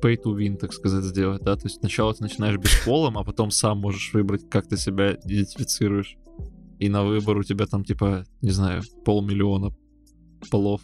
pay 0.02 0.18
to 0.24 0.36
win, 0.38 0.58
так 0.58 0.74
сказать, 0.74 1.04
сделать, 1.04 1.42
да? 1.42 1.56
То 1.56 1.64
есть 1.66 1.78
сначала 1.80 2.14
ты 2.14 2.24
начинаешь 2.24 2.58
бесполым, 2.58 3.18
а 3.18 3.24
потом 3.24 3.52
сам 3.52 3.80
можешь 3.80 4.14
выбрать, 4.14 4.50
как 4.50 4.68
ты 4.68 4.78
себя 4.78 5.14
идентифицируешь. 5.14 6.18
И 6.80 6.90
на 6.90 7.04
выбор 7.04 7.38
у 7.38 7.44
тебя 7.44 7.66
там, 7.66 7.84
типа, 7.84 8.26
не 8.42 8.52
знаю, 8.52 8.84
полмиллиона 9.06 9.76
полов. 10.50 10.82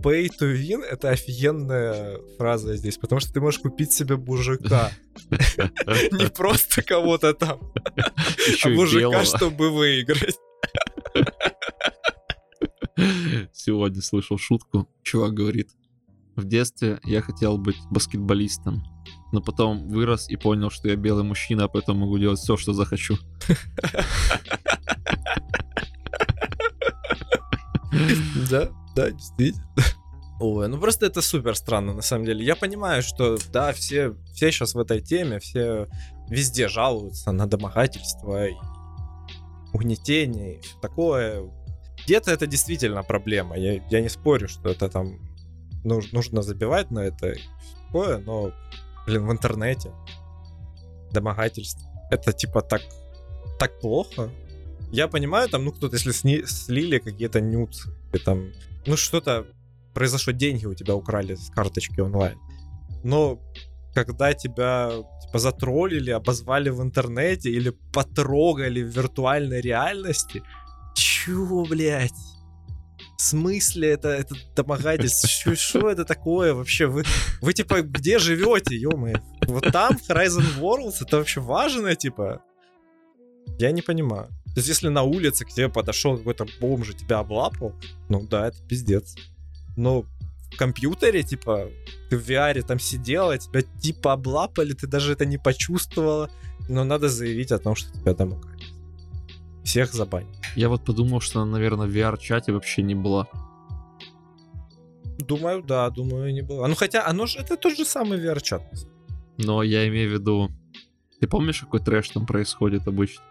Pay 0.00 0.28
to 0.40 0.54
win— 0.54 0.82
это 0.90 1.10
офигенная 1.10 2.18
фраза 2.36 2.76
здесь, 2.76 2.98
потому 2.98 3.20
что 3.20 3.32
ты 3.32 3.40
можешь 3.40 3.60
купить 3.60 3.92
себе 3.92 4.16
мужика. 4.16 4.90
Не 5.30 6.28
просто 6.30 6.82
кого-то 6.82 7.32
там, 7.32 7.60
а 8.64 8.68
мужика, 8.70 9.24
чтобы 9.24 9.70
выиграть. 9.70 10.36
Сегодня 13.52 14.02
слышал 14.02 14.38
шутку. 14.38 14.88
Чувак 15.02 15.32
говорит, 15.34 15.70
в 16.36 16.44
детстве 16.44 16.98
я 17.04 17.22
хотел 17.22 17.58
быть 17.58 17.76
баскетболистом, 17.90 18.82
но 19.32 19.40
потом 19.40 19.88
вырос 19.88 20.28
и 20.28 20.36
понял, 20.36 20.70
что 20.70 20.88
я 20.88 20.96
белый 20.96 21.24
мужчина, 21.24 21.64
а 21.64 21.68
поэтому 21.68 22.00
могу 22.00 22.18
делать 22.18 22.40
все, 22.40 22.56
что 22.56 22.72
захочу. 22.72 23.16
Да, 28.50 28.68
да, 28.94 29.10
действительно. 29.10 29.64
Ой, 30.40 30.68
ну 30.68 30.78
просто 30.80 31.06
это 31.06 31.22
супер 31.22 31.54
странно, 31.54 31.94
на 31.94 32.02
самом 32.02 32.24
деле. 32.26 32.44
Я 32.44 32.56
понимаю, 32.56 33.02
что, 33.02 33.38
да, 33.52 33.72
все, 33.72 34.14
все 34.34 34.50
сейчас 34.50 34.74
в 34.74 34.78
этой 34.78 35.00
теме, 35.00 35.38
все 35.38 35.86
везде 36.28 36.68
жалуются 36.68 37.30
на 37.32 37.46
домогательство 37.46 38.48
и 38.48 38.54
угнетение 39.72 40.56
и 40.56 40.62
такое. 40.82 41.44
Где-то 42.04 42.32
это 42.32 42.46
действительно 42.46 43.02
проблема. 43.02 43.56
Я, 43.56 43.80
я 43.90 44.00
не 44.00 44.08
спорю, 44.08 44.48
что 44.48 44.68
это 44.68 44.88
там 44.88 45.18
нуж- 45.84 46.12
нужно 46.12 46.42
забивать 46.42 46.90
на 46.90 47.00
это 47.00 47.34
такое, 47.86 48.18
но, 48.18 48.52
блин, 49.06 49.26
в 49.26 49.32
интернете 49.32 49.92
домогательство. 51.12 51.88
Это 52.10 52.32
типа 52.32 52.60
так, 52.60 52.82
так 53.58 53.78
плохо. 53.80 54.30
Я 54.92 55.08
понимаю, 55.08 55.48
там, 55.48 55.64
ну, 55.64 55.72
кто-то, 55.72 55.96
если 55.96 56.12
сни- 56.12 56.44
слили 56.46 56.98
какие-то 56.98 57.40
нюцы, 57.40 57.88
там, 58.24 58.52
ну, 58.86 58.96
что-то 58.96 59.46
произошло, 59.92 60.32
деньги 60.32 60.66
у 60.66 60.74
тебя 60.74 60.94
украли 60.94 61.34
с 61.34 61.50
карточки 61.50 62.00
онлайн. 62.00 62.38
Но 63.02 63.40
когда 63.94 64.32
тебя 64.34 64.90
типа 65.22 65.38
затроллили, 65.38 66.10
обозвали 66.10 66.70
в 66.70 66.80
интернете 66.82 67.50
или 67.50 67.70
потрогали 67.92 68.82
в 68.82 68.88
виртуальной 68.88 69.60
реальности, 69.60 70.42
чё, 70.94 71.64
блядь? 71.68 72.12
В 73.16 73.22
смысле 73.22 73.90
это, 73.90 74.08
это 74.08 74.34
домогательство? 74.56 75.54
Что 75.56 75.88
это 75.90 76.04
такое 76.04 76.54
вообще? 76.54 76.86
Вы, 76.86 77.04
вы 77.40 77.52
типа 77.52 77.82
где 77.82 78.18
живете, 78.18 78.76
ё 78.76 78.90
Вот 79.46 79.72
там, 79.72 79.96
Horizon 80.08 80.44
Worlds, 80.60 80.96
это 81.00 81.18
вообще 81.18 81.40
важно, 81.40 81.94
типа? 81.94 82.42
Я 83.58 83.72
не 83.72 83.82
понимаю. 83.82 84.28
То 84.54 84.60
есть, 84.60 84.68
если 84.68 84.88
на 84.88 85.02
улице 85.02 85.44
к 85.44 85.48
тебе 85.48 85.68
подошел 85.68 86.16
какой-то 86.16 86.46
бомж 86.60 86.90
и 86.90 86.94
тебя 86.94 87.18
облапал, 87.18 87.74
ну 88.08 88.24
да, 88.30 88.46
это 88.46 88.58
пиздец. 88.68 89.16
Но 89.76 90.02
в 90.02 90.56
компьютере, 90.56 91.24
типа, 91.24 91.70
ты 92.08 92.16
в 92.16 92.30
VR 92.30 92.62
там 92.62 92.78
сидела, 92.78 93.36
тебя 93.36 93.62
типа 93.62 94.12
облапали, 94.12 94.72
ты 94.72 94.86
даже 94.86 95.12
это 95.12 95.26
не 95.26 95.38
почувствовала, 95.38 96.30
но 96.68 96.84
надо 96.84 97.08
заявить 97.08 97.50
о 97.50 97.58
том, 97.58 97.74
что 97.74 97.92
тебя 97.92 98.14
там 98.14 98.32
украли. 98.32 98.62
Всех 99.64 99.92
забанить. 99.92 100.28
Я 100.54 100.68
вот 100.68 100.84
подумал, 100.84 101.20
что 101.20 101.44
наверное, 101.44 101.88
в 101.88 101.96
VR-чате 101.96 102.52
вообще 102.52 102.82
не 102.82 102.94
была. 102.94 103.26
Думаю, 105.18 105.62
да, 105.62 105.90
думаю, 105.90 106.32
не 106.32 106.42
было. 106.42 106.66
Ну 106.68 106.76
хотя, 106.76 107.04
оно 107.06 107.26
же 107.26 107.38
это 107.40 107.56
тот 107.56 107.76
же 107.76 107.84
самый 107.84 108.18
VR-чат. 108.18 108.62
Но 109.38 109.64
я 109.64 109.88
имею 109.88 110.10
в 110.10 110.12
виду... 110.12 110.50
Ты 111.20 111.26
помнишь, 111.26 111.60
какой 111.60 111.80
трэш 111.80 112.10
там 112.10 112.26
происходит 112.26 112.86
обычно? 112.86 113.24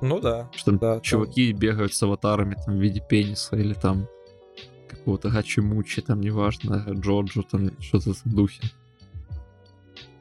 Ну 0.00 0.20
да. 0.20 0.50
Что 0.54 0.70
там 0.72 0.78
Да, 0.78 0.92
там- 0.94 1.02
чуваки 1.02 1.52
бегают 1.52 1.92
с 1.94 2.02
аватарами 2.02 2.56
там, 2.64 2.76
в 2.76 2.80
виде 2.80 3.00
пениса 3.06 3.56
или 3.56 3.74
там 3.74 4.06
какого-то 4.88 5.28
Гачимучи, 5.30 6.02
там 6.02 6.20
неважно, 6.20 6.84
Джорджо, 6.90 7.42
там 7.42 7.70
что-то 7.80 8.12
в 8.14 8.22
духе. 8.24 8.62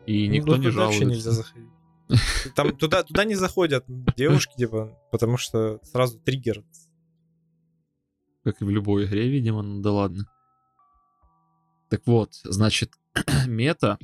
И 0.05 0.27
Ну, 0.27 0.33
никто 0.35 0.57
не 0.57 0.69
туда 0.69 0.85
вообще 0.85 0.99
жалуется. 0.99 1.05
нельзя 1.05 1.31
заходить. 1.31 1.67
Там 2.55 2.77
туда, 2.77 3.03
туда 3.03 3.25
не 3.25 3.35
заходят 3.35 3.83
девушки, 4.15 4.55
типа, 4.55 4.97
потому 5.11 5.35
что 5.35 5.79
сразу 5.83 6.17
триггер. 6.19 6.63
Как 8.45 8.61
и 8.61 8.63
в 8.63 8.69
любой 8.69 9.05
игре, 9.05 9.27
видимо, 9.27 9.61
ну 9.61 9.81
да 9.81 9.91
ладно. 9.91 10.25
Так 11.89 12.01
вот, 12.05 12.35
значит, 12.45 12.93
мета, 13.47 13.97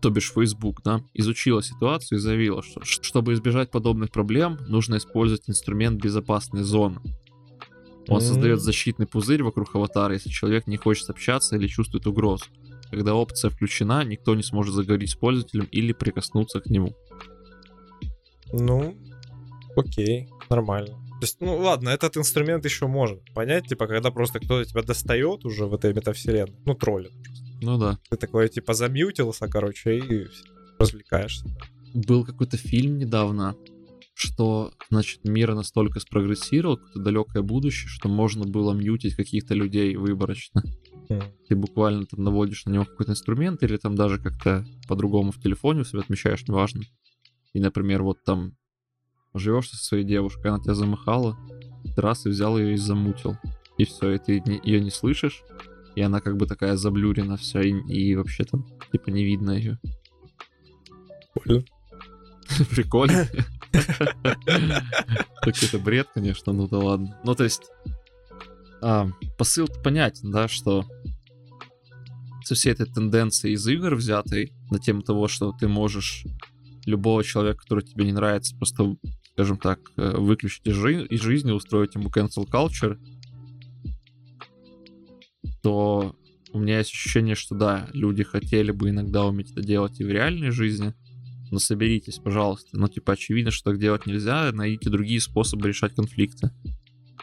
то 0.00 0.10
бишь 0.10 0.32
Facebook, 0.32 0.82
да, 0.84 1.02
изучила 1.14 1.62
ситуацию 1.62 2.18
и 2.18 2.20
заявила, 2.20 2.62
что 2.62 2.84
чтобы 2.84 3.32
избежать 3.34 3.70
подобных 3.70 4.10
проблем, 4.10 4.58
нужно 4.68 4.96
использовать 4.96 5.48
инструмент 5.48 6.00
безопасной 6.02 6.62
зоны. 6.62 7.00
Он 8.08 8.16
М. 8.16 8.22
создает 8.22 8.60
защитный 8.60 9.06
пузырь 9.06 9.42
вокруг 9.42 9.74
аватара, 9.74 10.14
если 10.14 10.30
человек 10.30 10.66
не 10.66 10.76
хочет 10.76 11.10
общаться 11.10 11.56
или 11.56 11.66
чувствует 11.66 12.06
угрозу. 12.06 12.44
Когда 12.90 13.14
опция 13.14 13.50
включена, 13.50 14.02
никто 14.04 14.34
не 14.34 14.42
сможет 14.42 14.74
заговорить 14.74 15.10
с 15.10 15.14
пользователем 15.14 15.66
или 15.70 15.92
прикоснуться 15.92 16.60
к 16.60 16.66
нему. 16.66 16.94
Ну, 18.52 18.96
окей, 19.76 20.28
нормально. 20.48 20.96
То 21.20 21.24
есть, 21.24 21.40
ну 21.40 21.56
ладно, 21.58 21.90
этот 21.90 22.16
инструмент 22.16 22.64
еще 22.64 22.86
можно 22.86 23.20
понять, 23.34 23.66
типа, 23.66 23.86
когда 23.86 24.10
просто 24.10 24.38
кто-то 24.38 24.64
тебя 24.64 24.82
достает 24.82 25.44
уже 25.44 25.66
в 25.66 25.74
этой 25.74 25.92
метавселенной, 25.92 26.54
ну, 26.64 26.74
троллит. 26.74 27.12
Ну 27.60 27.78
да. 27.78 27.98
Ты 28.10 28.16
такой, 28.16 28.48
типа, 28.48 28.74
замьютился, 28.74 29.48
короче, 29.48 29.98
и 29.98 30.26
развлекаешься. 30.78 31.46
Был 31.94 32.24
какой-то 32.24 32.56
фильм 32.56 32.98
недавно, 32.98 33.56
что, 34.14 34.72
значит, 34.90 35.24
мир 35.24 35.54
настолько 35.54 36.00
спрогрессировал, 36.00 36.76
какое-то 36.76 37.00
далекое 37.00 37.42
будущее, 37.42 37.88
что 37.88 38.08
можно 38.08 38.44
было 38.44 38.72
мьютить 38.74 39.14
каких-то 39.14 39.54
людей 39.54 39.96
выборочно. 39.96 40.62
М. 41.08 41.22
Ты 41.48 41.56
буквально 41.56 42.04
там 42.06 42.24
наводишь 42.24 42.66
на 42.66 42.70
него 42.70 42.84
какой-то 42.84 43.12
инструмент 43.12 43.62
или 43.62 43.76
там 43.76 43.94
даже 43.94 44.18
как-то 44.18 44.66
по-другому 44.88 45.32
в 45.32 45.40
телефоне 45.40 45.80
у 45.80 45.84
себя 45.84 46.00
отмечаешь, 46.00 46.46
неважно. 46.46 46.82
И, 47.54 47.60
например, 47.60 48.02
вот 48.02 48.22
там 48.24 48.56
живешь 49.34 49.70
со 49.70 49.76
своей 49.76 50.04
девушкой, 50.04 50.48
она 50.48 50.62
тебя 50.62 50.74
замахала, 50.74 51.36
раз 51.96 52.26
и 52.26 52.28
взял 52.28 52.58
ее 52.58 52.74
и 52.74 52.76
замутил. 52.76 53.36
и 53.78 53.84
все, 53.84 54.10
и 54.12 54.18
ты 54.18 54.42
ее 54.64 54.80
не 54.80 54.90
слышишь, 54.90 55.42
и 55.98 56.00
она 56.00 56.20
как 56.20 56.36
бы 56.36 56.46
такая 56.46 56.76
заблюрена 56.76 57.36
вся, 57.36 57.60
и, 57.60 57.72
и 57.72 58.14
вообще 58.14 58.44
там, 58.44 58.64
типа, 58.92 59.10
не 59.10 59.24
видно 59.24 59.50
ее. 59.50 59.80
Прикольно. 61.34 61.64
Прикольно. 62.70 63.28
Так 65.42 65.62
это 65.62 65.78
бред, 65.80 66.06
конечно, 66.14 66.52
ну 66.52 66.68
да 66.68 66.78
ладно. 66.78 67.18
Ну, 67.24 67.34
то 67.34 67.42
есть, 67.42 67.62
а, 68.80 69.08
посыл 69.36 69.66
понятен, 69.82 70.30
да, 70.30 70.46
что 70.46 70.84
со 72.44 72.54
всей 72.54 72.74
этой 72.74 72.86
тенденцией 72.86 73.54
из 73.54 73.66
игр 73.66 73.96
взятой 73.96 74.52
на 74.70 74.78
тему 74.78 75.02
того, 75.02 75.26
что 75.26 75.50
ты 75.50 75.66
можешь 75.66 76.24
любого 76.86 77.24
человека, 77.24 77.62
который 77.62 77.82
тебе 77.82 78.04
не 78.04 78.12
нравится, 78.12 78.56
просто, 78.56 78.94
скажем 79.32 79.58
так, 79.58 79.80
э, 79.96 80.16
выключить 80.16 80.64
из, 80.64 80.74
жи- 80.74 81.06
из 81.06 81.20
жизни, 81.20 81.50
устроить 81.50 81.96
ему 81.96 82.08
cancel 82.08 82.48
culture, 82.48 82.98
то 85.62 86.16
у 86.52 86.58
меня 86.58 86.78
есть 86.78 86.90
ощущение, 86.90 87.34
что 87.34 87.54
да, 87.54 87.88
люди 87.92 88.22
хотели 88.22 88.70
бы 88.70 88.90
иногда 88.90 89.26
уметь 89.26 89.50
это 89.52 89.62
делать 89.62 90.00
и 90.00 90.04
в 90.04 90.08
реальной 90.08 90.50
жизни, 90.50 90.94
но 91.50 91.58
соберитесь, 91.58 92.18
пожалуйста. 92.18 92.78
Ну, 92.78 92.88
типа, 92.88 93.14
очевидно, 93.14 93.50
что 93.50 93.70
так 93.70 93.80
делать 93.80 94.06
нельзя, 94.06 94.50
найдите 94.52 94.90
другие 94.90 95.20
способы 95.20 95.68
решать 95.68 95.94
конфликты. 95.94 96.50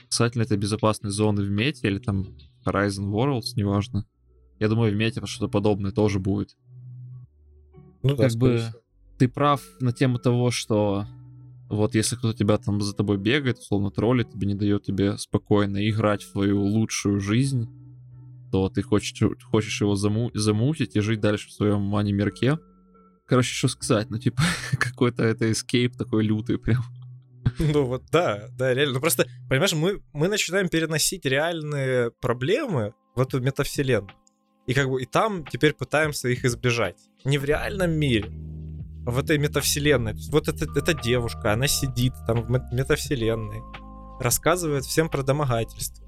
Касательно 0.09 0.43
этой 0.43 0.57
безопасной 0.57 1.11
зоны 1.11 1.43
в 1.43 1.49
мете 1.49 1.87
или 1.87 1.99
там 1.99 2.35
Horizon 2.65 3.11
Worlds, 3.11 3.55
неважно. 3.55 4.05
Я 4.59 4.69
думаю, 4.69 4.93
в 4.93 4.95
мете 4.95 5.21
что-то 5.25 5.51
подобное 5.51 5.91
тоже 5.91 6.19
будет. 6.19 6.55
Ну 8.03 8.15
да, 8.15 8.27
как 8.27 8.33
бы 8.33 8.47
скорее 8.47 8.57
всего. 8.57 8.81
ты 9.17 9.27
прав 9.27 9.61
на 9.79 9.91
тему 9.91 10.19
того, 10.19 10.51
что 10.51 11.05
вот 11.69 11.95
если 11.95 12.15
кто-то 12.15 12.37
тебя 12.37 12.57
там 12.57 12.81
за 12.81 12.93
тобой 12.93 13.17
бегает, 13.17 13.57
условно 13.57 13.91
троллит, 13.91 14.31
тебе 14.31 14.47
не 14.47 14.55
дает 14.55 14.83
тебе 14.83 15.17
спокойно 15.17 15.87
играть 15.89 16.23
в 16.23 16.31
твою 16.31 16.61
лучшую 16.61 17.19
жизнь, 17.19 17.67
то 18.55 18.69
ты 18.69 18.83
хочешь, 18.83 19.21
хочешь 19.51 19.81
его 19.81 19.95
заму- 19.95 20.31
замутить 20.33 20.95
и 20.95 21.01
жить 21.01 21.19
дальше 21.19 21.49
в 21.49 21.51
своем 21.51 21.81
мани-мирке. 21.81 22.57
Короче, 23.27 23.53
что 23.53 23.67
сказать, 23.67 24.09
ну 24.09 24.17
типа 24.17 24.41
какой-то 24.79 25.23
это 25.23 25.51
эскейп 25.51 25.97
такой 25.97 26.23
лютый 26.23 26.57
прям. 26.57 26.81
Ну 27.59 27.83
вот 27.83 28.03
да, 28.13 28.47
да, 28.57 28.73
реально. 28.73 28.93
Ну 28.93 28.99
просто, 29.01 29.27
понимаешь, 29.49 29.73
мы, 29.73 30.01
мы 30.13 30.29
начинаем 30.29 30.69
переносить 30.69 31.25
реальные 31.25 32.11
проблемы 32.21 32.93
в 33.13 33.19
эту 33.19 33.41
метавселенную. 33.41 34.15
И 34.67 34.73
как 34.73 34.89
бы 34.89 35.01
и 35.01 35.05
там 35.05 35.45
теперь 35.45 35.73
пытаемся 35.73 36.29
их 36.29 36.45
избежать. 36.45 36.95
Не 37.25 37.37
в 37.37 37.43
реальном 37.43 37.91
мире, 37.91 38.31
а 39.05 39.11
в 39.11 39.19
этой 39.19 39.37
метавселенной. 39.37 40.13
Вот 40.31 40.47
это, 40.47 40.65
эта 40.73 40.93
девушка, 40.93 41.51
она 41.51 41.67
сидит 41.67 42.13
там 42.25 42.43
в 42.43 42.49
мет- 42.49 42.71
метавселенной, 42.71 43.61
рассказывает 44.21 44.85
всем 44.85 45.09
про 45.09 45.23
домогательство. 45.23 46.05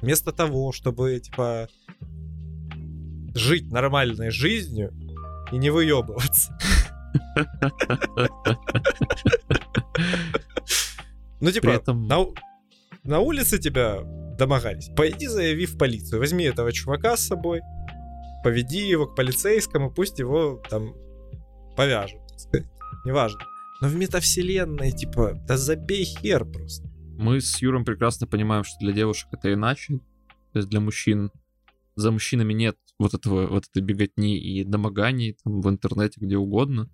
Вместо 0.00 0.32
того, 0.32 0.72
чтобы, 0.72 1.20
типа, 1.20 1.68
жить 3.34 3.70
нормальной 3.70 4.30
жизнью 4.30 4.92
и 5.52 5.58
не 5.58 5.70
выебываться. 5.70 6.56
Ну, 11.40 11.50
типа, 11.50 11.68
этом- 11.70 12.06
на, 12.06 12.26
на 13.04 13.20
улице 13.20 13.58
тебя 13.58 14.00
домогались. 14.38 14.90
Пойди 14.96 15.26
заяви 15.26 15.66
в 15.66 15.78
полицию. 15.78 16.18
Возьми 16.20 16.44
этого 16.44 16.72
чувака 16.72 17.16
с 17.16 17.26
собой, 17.26 17.60
поведи 18.44 18.86
его 18.88 19.06
к 19.06 19.16
полицейскому, 19.16 19.90
пусть 19.90 20.18
его 20.18 20.62
там 20.68 20.94
повяжут. 21.76 22.20
Неважно. 23.04 23.40
Но 23.80 23.88
в 23.88 23.96
метавселенной, 23.96 24.92
типа, 24.92 25.32
да 25.46 25.56
забей 25.56 26.04
хер 26.04 26.44
просто. 26.44 26.86
Мы 27.16 27.40
с 27.40 27.60
Юром 27.62 27.84
прекрасно 27.84 28.26
понимаем, 28.26 28.64
что 28.64 28.76
для 28.80 28.92
девушек 28.92 29.28
это 29.32 29.52
иначе. 29.52 30.00
То 30.52 30.58
есть 30.58 30.68
для 30.68 30.80
мужчин, 30.80 31.30
за 32.00 32.10
мужчинами 32.10 32.52
нет 32.52 32.76
вот 32.98 33.14
этого, 33.14 33.46
вот 33.46 33.64
этой 33.70 33.82
беготни 33.82 34.38
и 34.38 34.64
домоганий 34.64 35.36
там, 35.42 35.60
в 35.60 35.68
интернете, 35.68 36.20
где 36.20 36.36
угодно. 36.36 36.88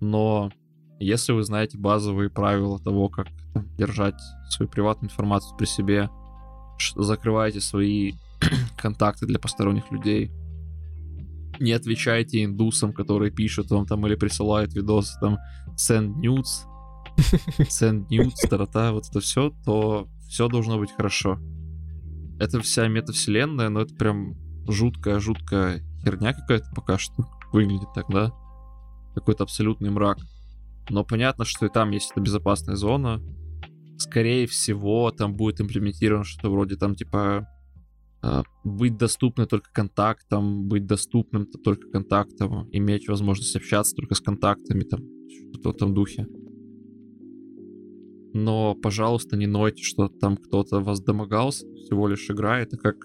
Но 0.00 0.50
если 0.98 1.32
вы 1.32 1.42
знаете 1.42 1.78
базовые 1.78 2.30
правила 2.30 2.78
того, 2.78 3.08
как 3.08 3.28
там, 3.54 3.74
держать 3.76 4.20
свою 4.50 4.70
приватную 4.70 5.10
информацию 5.10 5.56
при 5.56 5.66
себе, 5.66 6.10
закрываете 6.96 7.60
свои 7.60 8.14
контакты 8.76 9.26
для 9.26 9.38
посторонних 9.38 9.90
людей, 9.90 10.30
не 11.60 11.72
отвечайте 11.72 12.44
индусам, 12.44 12.92
которые 12.92 13.30
пишут 13.30 13.70
вам 13.70 13.86
там 13.86 14.06
или 14.06 14.14
присылают 14.14 14.74
видосы 14.74 15.18
там 15.20 15.38
send 15.76 16.14
nudes, 16.16 16.66
send 17.58 18.08
nudes, 18.08 18.48
тарата, 18.48 18.92
вот 18.92 19.06
это 19.08 19.20
все, 19.20 19.52
то 19.64 20.08
все 20.28 20.48
должно 20.48 20.78
быть 20.78 20.92
хорошо. 20.92 21.38
Это 22.42 22.60
вся 22.60 22.88
метавселенная, 22.88 23.68
но 23.68 23.82
это 23.82 23.94
прям 23.94 24.34
жуткая-жуткая 24.66 25.80
херня 26.02 26.34
какая-то 26.34 26.66
пока 26.74 26.98
что 26.98 27.24
выглядит 27.52 27.86
так, 27.94 28.06
да? 28.10 28.32
Какой-то 29.14 29.44
абсолютный 29.44 29.90
мрак. 29.90 30.18
Но 30.90 31.04
понятно, 31.04 31.44
что 31.44 31.66
и 31.66 31.68
там 31.68 31.92
есть 31.92 32.10
эта 32.10 32.20
безопасная 32.20 32.74
зона. 32.74 33.22
Скорее 33.96 34.48
всего, 34.48 35.12
там 35.12 35.36
будет 35.36 35.60
имплементировано 35.60 36.24
что-то 36.24 36.50
вроде 36.50 36.74
там 36.74 36.96
типа 36.96 37.46
а, 38.22 38.42
быть 38.64 38.96
доступным 38.96 39.46
только 39.46 39.70
контактам, 39.72 40.66
быть 40.66 40.84
доступным 40.84 41.46
только 41.46 41.90
контактам, 41.90 42.68
иметь 42.72 43.06
возможность 43.06 43.54
общаться 43.54 43.94
только 43.94 44.16
с 44.16 44.20
контактами, 44.20 44.82
там, 44.82 44.98
что-то 45.52 45.70
в 45.70 45.76
этом 45.76 45.94
духе. 45.94 46.26
Но, 48.34 48.74
пожалуйста, 48.74 49.36
не 49.36 49.46
нойте, 49.46 49.82
что 49.82 50.08
там 50.08 50.36
кто-то 50.36 50.80
вас 50.80 51.00
домогался, 51.02 51.66
всего 51.74 52.08
лишь 52.08 52.30
игра, 52.30 52.60
это 52.60 52.76
как, 52.76 52.96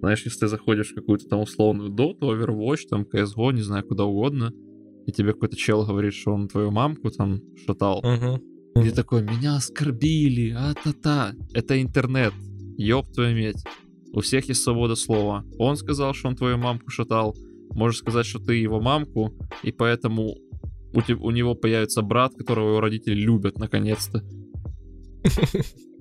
знаешь, 0.00 0.24
если 0.24 0.40
ты 0.40 0.48
заходишь 0.48 0.92
в 0.92 0.94
какую-то 0.94 1.26
там 1.26 1.40
условную 1.40 1.90
Dota, 1.90 2.20
Overwatch, 2.20 2.88
там, 2.90 3.02
CSGO, 3.02 3.52
не 3.52 3.62
знаю, 3.62 3.84
куда 3.86 4.04
угодно, 4.04 4.52
и 5.06 5.12
тебе 5.12 5.32
какой-то 5.32 5.56
чел 5.56 5.86
говорит, 5.86 6.12
что 6.12 6.32
он 6.32 6.48
твою 6.48 6.70
мамку 6.70 7.10
там 7.10 7.40
шатал, 7.66 8.02
и 8.76 8.82
ты 8.82 8.92
такой, 8.92 9.22
меня 9.22 9.56
оскорбили, 9.56 10.54
а-та-та. 10.56 11.32
Это 11.52 11.80
интернет, 11.80 12.32
ёб 12.76 13.10
твою 13.12 13.34
медь. 13.34 13.64
У 14.12 14.20
всех 14.20 14.48
есть 14.48 14.62
свобода 14.62 14.94
слова. 14.94 15.44
Он 15.58 15.76
сказал, 15.76 16.14
что 16.14 16.28
он 16.28 16.36
твою 16.36 16.58
мамку 16.58 16.90
шатал. 16.90 17.34
Можешь 17.70 18.00
сказать, 18.00 18.26
что 18.26 18.38
ты 18.38 18.54
его 18.54 18.80
мамку, 18.80 19.34
и 19.62 19.72
поэтому 19.72 20.36
у, 20.94 21.00
у 21.20 21.30
него 21.30 21.54
появится 21.54 22.02
брат, 22.02 22.34
которого 22.34 22.68
его 22.68 22.80
родители 22.80 23.14
любят, 23.14 23.58
наконец-то. 23.58 24.22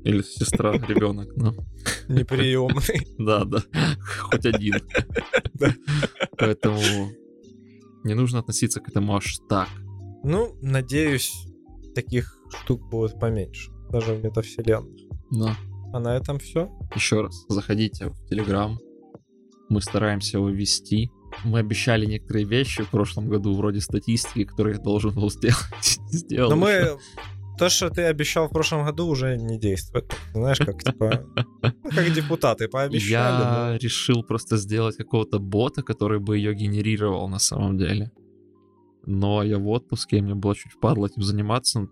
Или 0.04 0.22
сестра, 0.22 0.74
ребенок, 0.74 1.36
ну. 1.36 1.54
Неприемный. 2.08 3.08
Да, 3.18 3.44
да. 3.46 3.64
Хоть 4.20 4.46
один. 4.46 4.76
Да. 5.56 5.74
Поэтому 6.38 6.80
не 8.04 8.14
нужно 8.14 8.40
относиться 8.40 8.80
к 8.80 8.88
этому 8.90 9.16
аж 9.16 9.40
так. 9.50 9.68
Ну, 10.24 10.56
надеюсь, 10.62 11.34
таких 11.96 12.38
штук 12.50 12.90
будет 12.90 13.20
поменьше. 13.20 13.72
Даже 13.90 14.14
в 14.14 14.24
метавселенных. 14.24 14.98
Но 15.32 15.56
А 15.94 16.00
на 16.00 16.16
этом 16.16 16.40
все. 16.40 16.70
еще 16.96 17.22
раз, 17.22 17.46
заходите 17.50 18.10
в 18.10 18.26
Телеграм. 18.30 18.80
Мы 19.70 19.82
стараемся 19.82 20.38
его 20.38 20.50
вести. 20.50 21.12
Мы 21.44 21.60
обещали 21.60 22.06
некоторые 22.06 22.46
вещи 22.46 22.84
в 22.84 22.90
прошлом 22.90 23.28
году, 23.28 23.54
вроде 23.56 23.82
статистики, 23.82 24.46
которые 24.46 24.78
я 24.78 24.82
должен 24.82 25.14
был 25.14 25.30
сделать. 25.32 26.00
Сделал 26.12 26.52
Но 26.52 26.56
мы... 26.56 26.98
То, 27.58 27.70
что 27.70 27.90
ты 27.90 28.04
обещал 28.04 28.48
в 28.48 28.52
прошлом 28.52 28.86
году, 28.86 29.08
уже 29.08 29.36
не 29.38 29.60
действует. 29.60 30.14
Знаешь, 30.34 30.60
как 30.60 30.84
типа... 30.84 31.26
ну, 31.64 31.72
как 31.96 32.14
депутаты 32.14 32.68
пообещали. 32.68 33.10
Я 33.74 33.78
решил 33.82 34.24
просто 34.24 34.58
сделать 34.58 34.96
какого-то 34.96 35.40
бота, 35.40 35.82
который 35.82 36.20
бы 36.20 36.38
ее 36.38 36.54
генерировал 36.54 37.28
на 37.28 37.40
самом 37.40 37.78
деле. 37.78 38.12
Но 39.06 39.42
я 39.42 39.58
в 39.58 39.68
отпуске, 39.70 40.18
и 40.18 40.22
мне 40.22 40.36
было 40.36 40.56
чуть 40.56 40.74
впадло 40.74 41.08
этим 41.08 41.24
заниматься. 41.24 41.88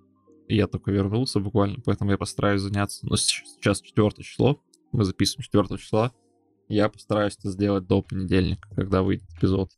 И 0.48 0.56
я 0.56 0.68
только 0.68 0.92
вернулся 0.92 1.40
буквально, 1.40 1.78
поэтому 1.84 2.12
я 2.12 2.18
постараюсь 2.18 2.62
заняться. 2.62 3.00
Но 3.08 3.16
с- 3.16 3.26
сейчас 3.26 3.82
4 3.82 4.12
число, 4.22 4.62
мы 4.92 5.04
записываем 5.04 5.44
4 5.44 5.80
числа. 5.80 6.12
Я 6.68 6.90
постараюсь 6.90 7.36
это 7.40 7.50
сделать 7.50 7.88
до 7.88 8.02
понедельника, 8.02 8.68
когда 8.76 9.02
выйдет 9.02 9.28
эпизод. 9.38 9.72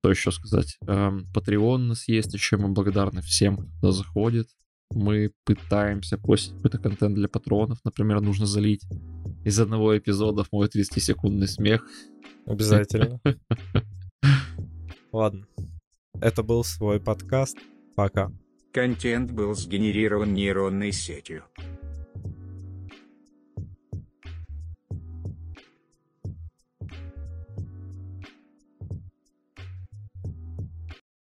Что 0.00 0.10
еще 0.10 0.30
сказать? 0.30 0.76
Эм, 0.86 1.26
Patreon 1.34 1.74
у 1.74 1.78
нас 1.78 2.06
есть 2.06 2.32
еще, 2.32 2.56
мы 2.56 2.68
благодарны 2.68 3.20
всем, 3.20 3.68
кто 3.78 3.90
заходит. 3.90 4.48
Мы 4.90 5.32
пытаемся 5.44 6.18
постить 6.18 6.54
какой-то 6.54 6.78
контент 6.78 7.14
для 7.14 7.28
патронов. 7.28 7.78
Например, 7.84 8.20
нужно 8.20 8.46
залить 8.46 8.82
из 9.44 9.58
одного 9.60 9.96
эпизода 9.96 10.44
в 10.44 10.52
мой 10.52 10.68
30-секундный 10.68 11.48
смех. 11.48 11.86
Обязательно. 12.46 13.20
Ладно. 15.12 15.46
Это 16.20 16.42
был 16.42 16.64
свой 16.64 17.00
подкаст. 17.00 17.58
Пока. 17.94 18.32
Контент 18.72 19.30
был 19.30 19.54
сгенерирован 19.54 20.34
нейронной 20.34 20.92
сетью. 20.92 21.44